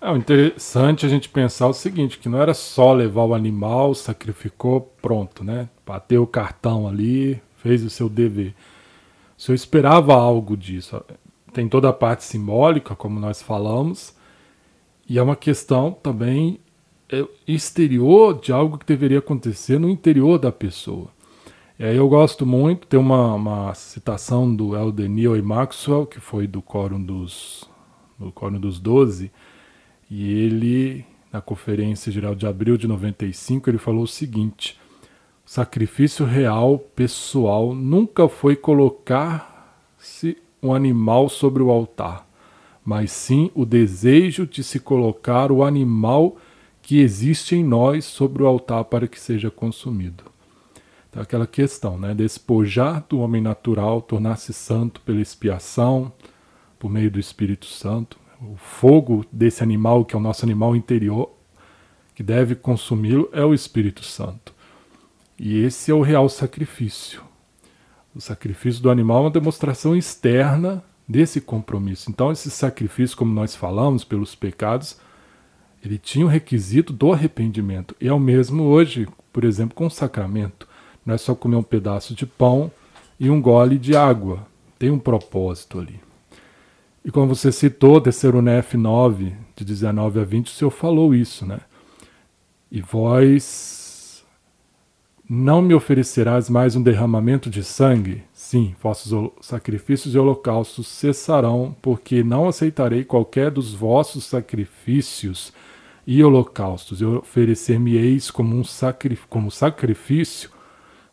[0.00, 4.80] É interessante a gente pensar o seguinte, que não era só levar o animal, sacrificou,
[5.00, 5.68] pronto, né?
[5.86, 8.54] Bateu o cartão ali, fez o seu dever.
[9.36, 11.02] O senhor esperava algo disso.
[11.52, 14.14] Tem toda a parte simbólica, como nós falamos,
[15.08, 16.60] e é uma questão também
[17.08, 21.08] é, exterior de algo que deveria acontecer no interior da pessoa.
[21.78, 26.46] E aí eu gosto muito, tem uma, uma citação do Elder Neil Maxwell, que foi
[26.46, 27.68] do Quórum dos,
[28.18, 29.30] do dos Doze,
[30.10, 34.78] e ele, na Conferência Geral de Abril de 95, ele falou o seguinte:
[35.44, 42.26] o sacrifício real, pessoal, nunca foi colocar-se um animal sobre o altar,
[42.84, 46.36] mas sim o desejo de se colocar o animal
[46.80, 50.24] que existe em nós sobre o altar para que seja consumido.
[51.10, 52.14] Então, aquela questão, né?
[52.14, 56.12] Despojar do homem natural, tornar-se santo pela expiação,
[56.78, 61.30] por meio do Espírito Santo, o fogo desse animal, que é o nosso animal interior,
[62.14, 64.54] que deve consumi-lo, é o Espírito Santo.
[65.38, 67.22] E esse é o real sacrifício.
[68.14, 72.10] O sacrifício do animal é uma demonstração externa desse compromisso.
[72.10, 74.98] Então, esse sacrifício, como nós falamos, pelos pecados,
[75.84, 77.94] ele tinha o requisito do arrependimento.
[78.00, 80.66] E é o mesmo hoje, por exemplo, com o sacramento.
[81.04, 82.70] Não é só comer um pedaço de pão
[83.20, 84.46] e um gole de água.
[84.78, 86.05] Tem um propósito ali.
[87.06, 91.46] E como você citou, terceiro NF 9, de 19 a 20, o Senhor falou isso,
[91.46, 91.60] né?
[92.68, 94.26] E vós
[95.30, 98.24] não me oferecerás mais um derramamento de sangue?
[98.32, 105.52] Sim, vossos sacrifícios e holocaustos cessarão, porque não aceitarei qualquer dos vossos sacrifícios
[106.04, 107.00] e holocaustos.
[107.00, 110.50] E oferecer-me-eis como, um sacrifício, como sacrifício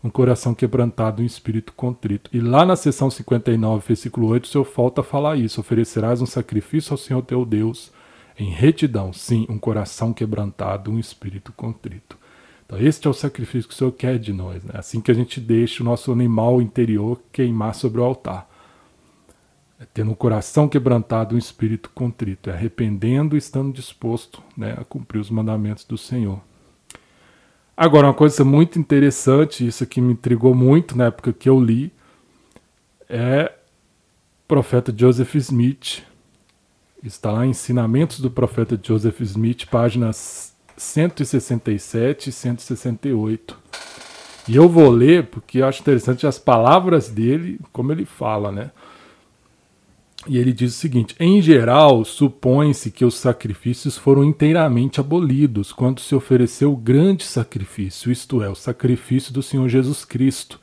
[0.04, 2.30] um coração quebrantado um espírito contrito.
[2.34, 6.94] E lá na seção 59, versículo 8, o Senhor falta falar isso: oferecerás um sacrifício
[6.94, 7.92] ao Senhor teu Deus
[8.38, 12.18] em retidão, sim, um coração quebrantado, um espírito contrito.
[12.66, 14.64] Então, este é o sacrifício que o Senhor quer de nós.
[14.64, 14.74] Né?
[14.74, 18.50] Assim que a gente deixa o nosso animal interior queimar sobre o altar.
[19.80, 22.50] É tendo um coração quebrantado, um espírito contrito.
[22.50, 26.42] É arrependendo e estando disposto né, a cumprir os mandamentos do Senhor.
[27.76, 31.92] Agora, uma coisa muito interessante, isso aqui me intrigou muito na época que eu li,
[33.10, 36.04] é o profeta Joseph Smith.
[37.04, 43.58] Está lá Ensinamentos do Profeta Joseph Smith, páginas 167 e 168.
[44.48, 48.72] E eu vou ler porque eu acho interessante as palavras dele, como ele fala, né?
[50.28, 56.00] E ele diz o seguinte: em geral, supõe-se que os sacrifícios foram inteiramente abolidos quando
[56.00, 60.60] se ofereceu o grande sacrifício, isto é, o sacrifício do Senhor Jesus Cristo,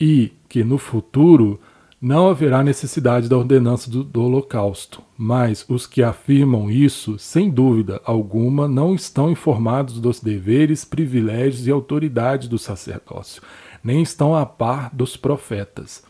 [0.00, 1.60] e que no futuro
[2.00, 5.00] não haverá necessidade da ordenança do, do holocausto.
[5.16, 11.70] Mas os que afirmam isso, sem dúvida alguma, não estão informados dos deveres, privilégios e
[11.70, 13.40] autoridade do sacerdócio,
[13.82, 16.02] nem estão a par dos profetas.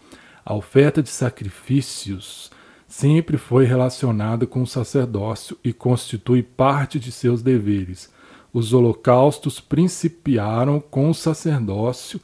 [0.44, 2.50] A oferta de sacrifícios
[2.94, 8.08] sempre foi relacionada com o sacerdócio e constitui parte de seus deveres.
[8.52, 12.20] Os holocaustos principiaram com o sacerdócio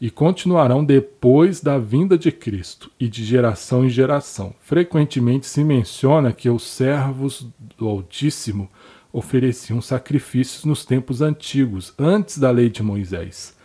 [0.00, 4.54] e continuarão depois da vinda de Cristo e de geração em geração.
[4.60, 7.44] Frequentemente se menciona que os servos
[7.76, 8.70] do Altíssimo
[9.12, 13.56] ofereciam sacrifícios nos tempos antigos, antes da lei de Moisés,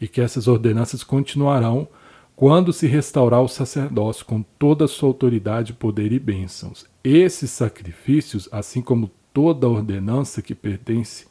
[0.00, 1.86] e que essas ordenanças continuarão
[2.36, 6.84] quando se restaurar o sacerdócio com toda a sua autoridade, poder e bênçãos.
[7.02, 11.26] Esses sacrifícios, assim como toda ordenança que pertence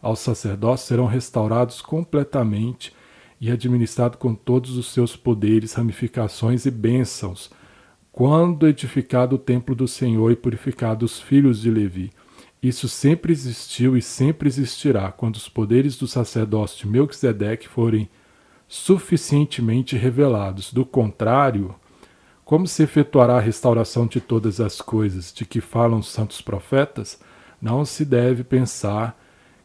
[0.00, 2.94] ao sacerdócio, serão restaurados completamente
[3.38, 7.50] e administrados com todos os seus poderes, ramificações e bênçãos,
[8.10, 12.10] quando edificado o templo do Senhor e purificado os filhos de Levi.
[12.62, 18.08] Isso sempre existiu e sempre existirá quando os poderes do sacerdócio de Melquisedeque forem
[18.68, 20.72] suficientemente revelados.
[20.72, 21.74] Do contrário,
[22.44, 27.18] como se efetuará a restauração de todas as coisas de que falam os santos profetas,
[27.60, 29.18] não se deve pensar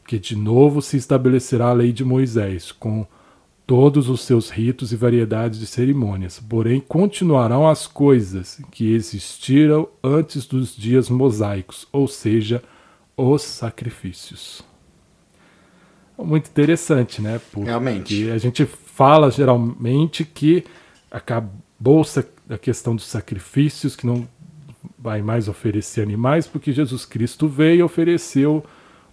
[0.08, 3.06] que de novo se estabelecerá a lei de Moisés, com
[3.66, 10.45] todos os seus ritos e variedades de cerimônias, porém continuarão as coisas que existiram antes
[10.45, 12.62] dos dias mosaicos, ou seja,
[13.16, 14.62] os sacrifícios.
[16.18, 17.39] Muito interessante, né?
[17.51, 18.30] Porque Realmente.
[18.30, 20.64] A gente fala geralmente que
[21.10, 22.06] acabou
[22.50, 24.28] a questão dos sacrifícios, que não
[24.98, 28.64] vai mais oferecer animais, porque Jesus Cristo veio e ofereceu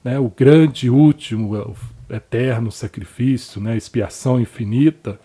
[0.05, 1.75] né, o grande, último,
[2.11, 5.19] eterno sacrifício, né, expiação infinita.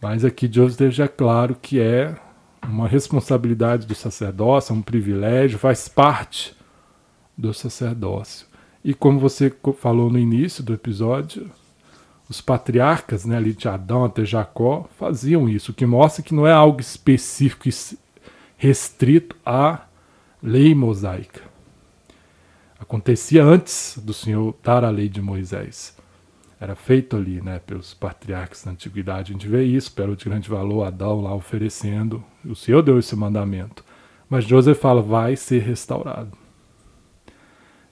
[0.00, 2.14] Mas aqui Deus deixa claro que é
[2.62, 6.54] uma responsabilidade do sacerdócio, é um privilégio, faz parte
[7.36, 8.46] do sacerdócio.
[8.84, 11.50] E como você falou no início do episódio,
[12.30, 16.46] os patriarcas, né, ali de Adão até Jacó, faziam isso, o que mostra que não
[16.46, 17.72] é algo específico e
[18.56, 19.80] restrito à
[20.40, 21.42] lei mosaica.
[22.78, 25.96] Acontecia antes do Senhor dar a lei de Moisés.
[26.60, 29.32] Era feito ali, né, pelos patriarcas da antiguidade.
[29.32, 32.22] A gente vê isso, pelo de grande valor, Adão lá oferecendo.
[32.44, 33.84] O Senhor deu esse mandamento.
[34.28, 36.38] Mas José fala, vai ser restaurado.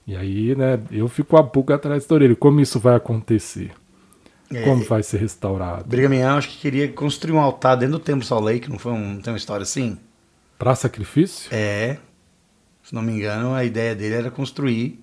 [0.07, 2.37] E aí, né, eu fico a pouco atrás da orelha.
[2.37, 3.73] Como isso vai acontecer?
[4.53, 5.85] É, Como vai ser restaurado?
[5.85, 9.21] Brigamião acho que queria construir um altar dentro do Templo Salt Lake, não foi um,
[9.21, 9.99] tem uma história assim?
[10.59, 11.49] Para sacrifício?
[11.53, 11.99] É.
[12.83, 14.99] Se não me engano, a ideia dele era construir,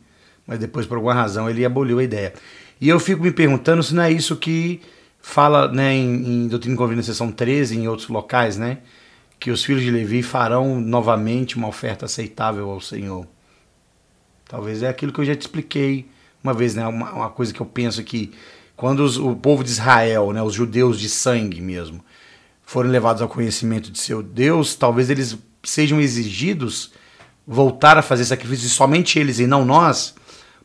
[0.48, 2.34] mas depois, por alguma razão, ele aboliu a ideia.
[2.82, 4.82] E eu fico me perguntando se não é isso que
[5.20, 8.80] fala né, em, em Doutrina e Convênio, seção 13, em outros locais, né?
[9.40, 13.28] Que os filhos de Levi farão novamente uma oferta aceitável ao Senhor.
[14.48, 16.08] Talvez é aquilo que eu já te expliquei
[16.44, 16.86] uma vez, né?
[16.88, 18.32] Uma, uma coisa que eu penso que
[18.76, 22.04] quando os, o povo de Israel, né, os judeus de sangue mesmo,
[22.64, 26.92] forem levados ao conhecimento de seu Deus, talvez eles sejam exigidos
[27.48, 30.16] voltar a fazer sacrifícios, somente eles e não nós,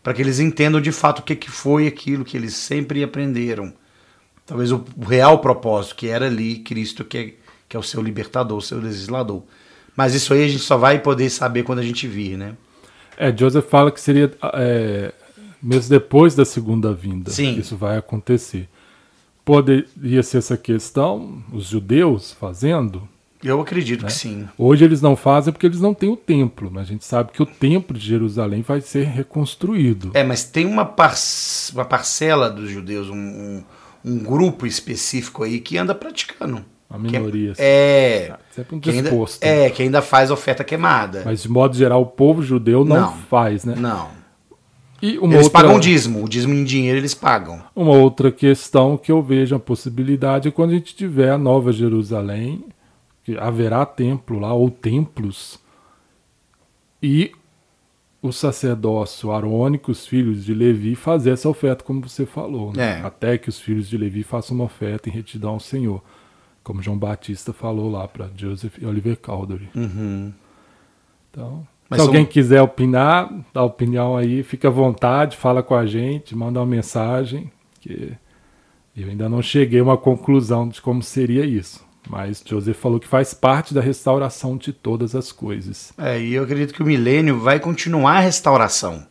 [0.03, 3.73] para que eles entendam de fato o que, que foi aquilo que eles sempre aprenderam.
[4.47, 7.35] Talvez o, o real propósito, que era ali Cristo, que é,
[7.69, 9.43] que é o seu libertador, o seu legislador.
[9.95, 12.55] Mas isso aí a gente só vai poder saber quando a gente vir, né?
[13.17, 15.13] É, Joseph fala que seria é,
[15.63, 17.31] mesmo depois da segunda vinda.
[17.31, 17.59] Sim.
[17.59, 18.69] Isso vai acontecer.
[19.45, 23.09] Poderia ser essa questão, os judeus fazendo?
[23.43, 24.09] Eu acredito né?
[24.09, 24.47] que sim.
[24.57, 27.43] Hoje eles não fazem porque eles não têm o templo, mas a gente sabe que
[27.43, 30.11] o templo de Jerusalém vai ser reconstruído.
[30.13, 31.15] É, mas tem uma, par
[31.73, 33.65] uma parcela dos judeus, um, um,
[34.05, 36.65] um, grupo específico aí que anda praticando.
[36.89, 37.55] A minoria.
[37.55, 41.23] Que é, é, sempre um que ainda, é, que ainda faz oferta queimada.
[41.25, 43.75] Mas de modo geral o povo judeu não, não faz, né?
[43.77, 44.20] Não.
[45.03, 47.63] E eles outra, pagam dízimo, o dízimo em dinheiro eles pagam.
[47.75, 51.73] Uma outra questão que eu vejo a possibilidade é quando a gente tiver a Nova
[51.73, 52.65] Jerusalém,
[53.25, 55.59] que haverá templo lá, ou templos,
[57.03, 57.33] e
[58.23, 62.73] o sacerdócio arônico, os filhos de Levi, fazer essa oferta, como você falou.
[62.75, 63.01] Né?
[63.01, 63.03] É.
[63.03, 66.03] Até que os filhos de Levi façam uma oferta em retidão ao Senhor.
[66.63, 69.71] Como João Batista falou lá para Joseph e Oliver Cowdery.
[69.75, 70.33] Uhum.
[71.31, 72.31] Então, mas Se alguém são...
[72.31, 77.51] quiser opinar, dá opinião aí, fica à vontade, fala com a gente, manda uma mensagem,
[77.81, 78.13] que
[78.97, 81.85] eu ainda não cheguei a uma conclusão de como seria isso.
[82.09, 85.93] Mas Joseph falou que faz parte da restauração de todas as coisas.
[85.99, 89.05] É, e eu acredito que o milênio vai continuar a restauração.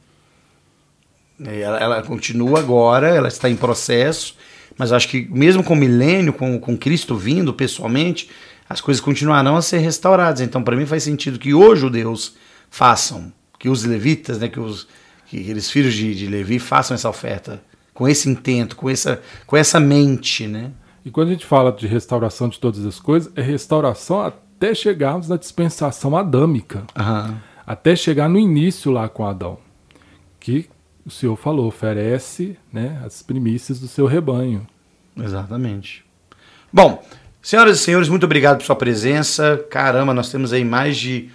[1.46, 4.36] É, ela, ela, continua agora, ela está em processo,
[4.78, 8.30] mas acho que mesmo com o milênio, com, com Cristo vindo pessoalmente,
[8.70, 10.42] as coisas continuarão a ser restauradas.
[10.42, 12.36] Então, para mim, faz sentido que os judeus
[12.70, 14.88] façam, que os levitas, né, que, os,
[15.28, 17.62] que aqueles filhos de, de Levi façam essa oferta
[17.94, 20.72] com esse intento, com essa, com essa mente, né?
[21.04, 25.28] E quando a gente fala de restauração de todas as coisas, é restauração até chegarmos
[25.28, 26.84] na dispensação adâmica.
[26.98, 27.36] Uhum.
[27.68, 29.58] Até chegar no início lá com Adão.
[30.40, 30.70] Que
[31.06, 34.66] o Senhor falou, oferece né, as primícias do seu rebanho.
[35.18, 36.06] Exatamente.
[36.72, 37.04] Bom,
[37.42, 39.58] senhoras e senhores, muito obrigado por sua presença.
[39.70, 41.30] Caramba, nós temos aí mais de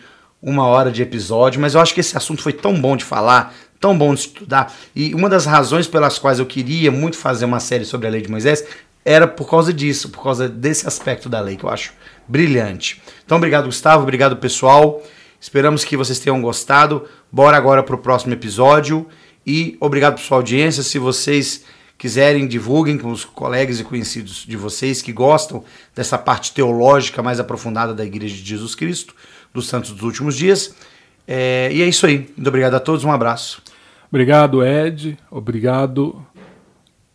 [0.45, 3.55] uma hora de episódio, mas eu acho que esse assunto foi tão bom de falar,
[3.80, 4.74] tão bom de estudar.
[4.95, 8.20] E uma das razões pelas quais eu queria muito fazer uma série sobre a lei
[8.20, 8.62] de Moisés
[9.07, 11.95] era por causa disso, por causa desse aspecto da lei que eu acho
[12.28, 13.01] brilhante.
[13.24, 15.03] Então, obrigado, Gustavo, obrigado, pessoal.
[15.40, 17.09] Esperamos que vocês tenham gostado.
[17.32, 19.07] Bora agora para o próximo episódio.
[19.47, 20.82] E obrigado por sua audiência.
[20.82, 21.64] Se vocês
[21.97, 25.64] quiserem, divulguem com os colegas e conhecidos de vocês que gostam
[25.95, 29.14] dessa parte teológica mais aprofundada da Igreja de Jesus Cristo
[29.55, 30.74] dos Santos dos Últimos Dias.
[31.26, 32.30] É, e é isso aí.
[32.36, 33.62] Muito obrigado a todos, um abraço.
[34.11, 35.16] Obrigado, Ed.
[35.30, 36.24] Obrigado,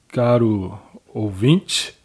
[0.08, 0.80] caro
[1.14, 1.96] ouvinte,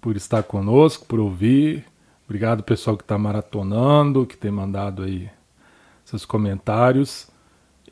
[0.00, 1.84] por estar conosco, por ouvir.
[2.26, 5.30] Obrigado, pessoal que está maratonando, que tem mandado aí
[6.04, 7.28] seus comentários.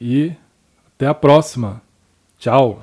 [0.00, 0.32] E
[0.94, 1.82] até a próxima.
[2.38, 2.82] Tchau.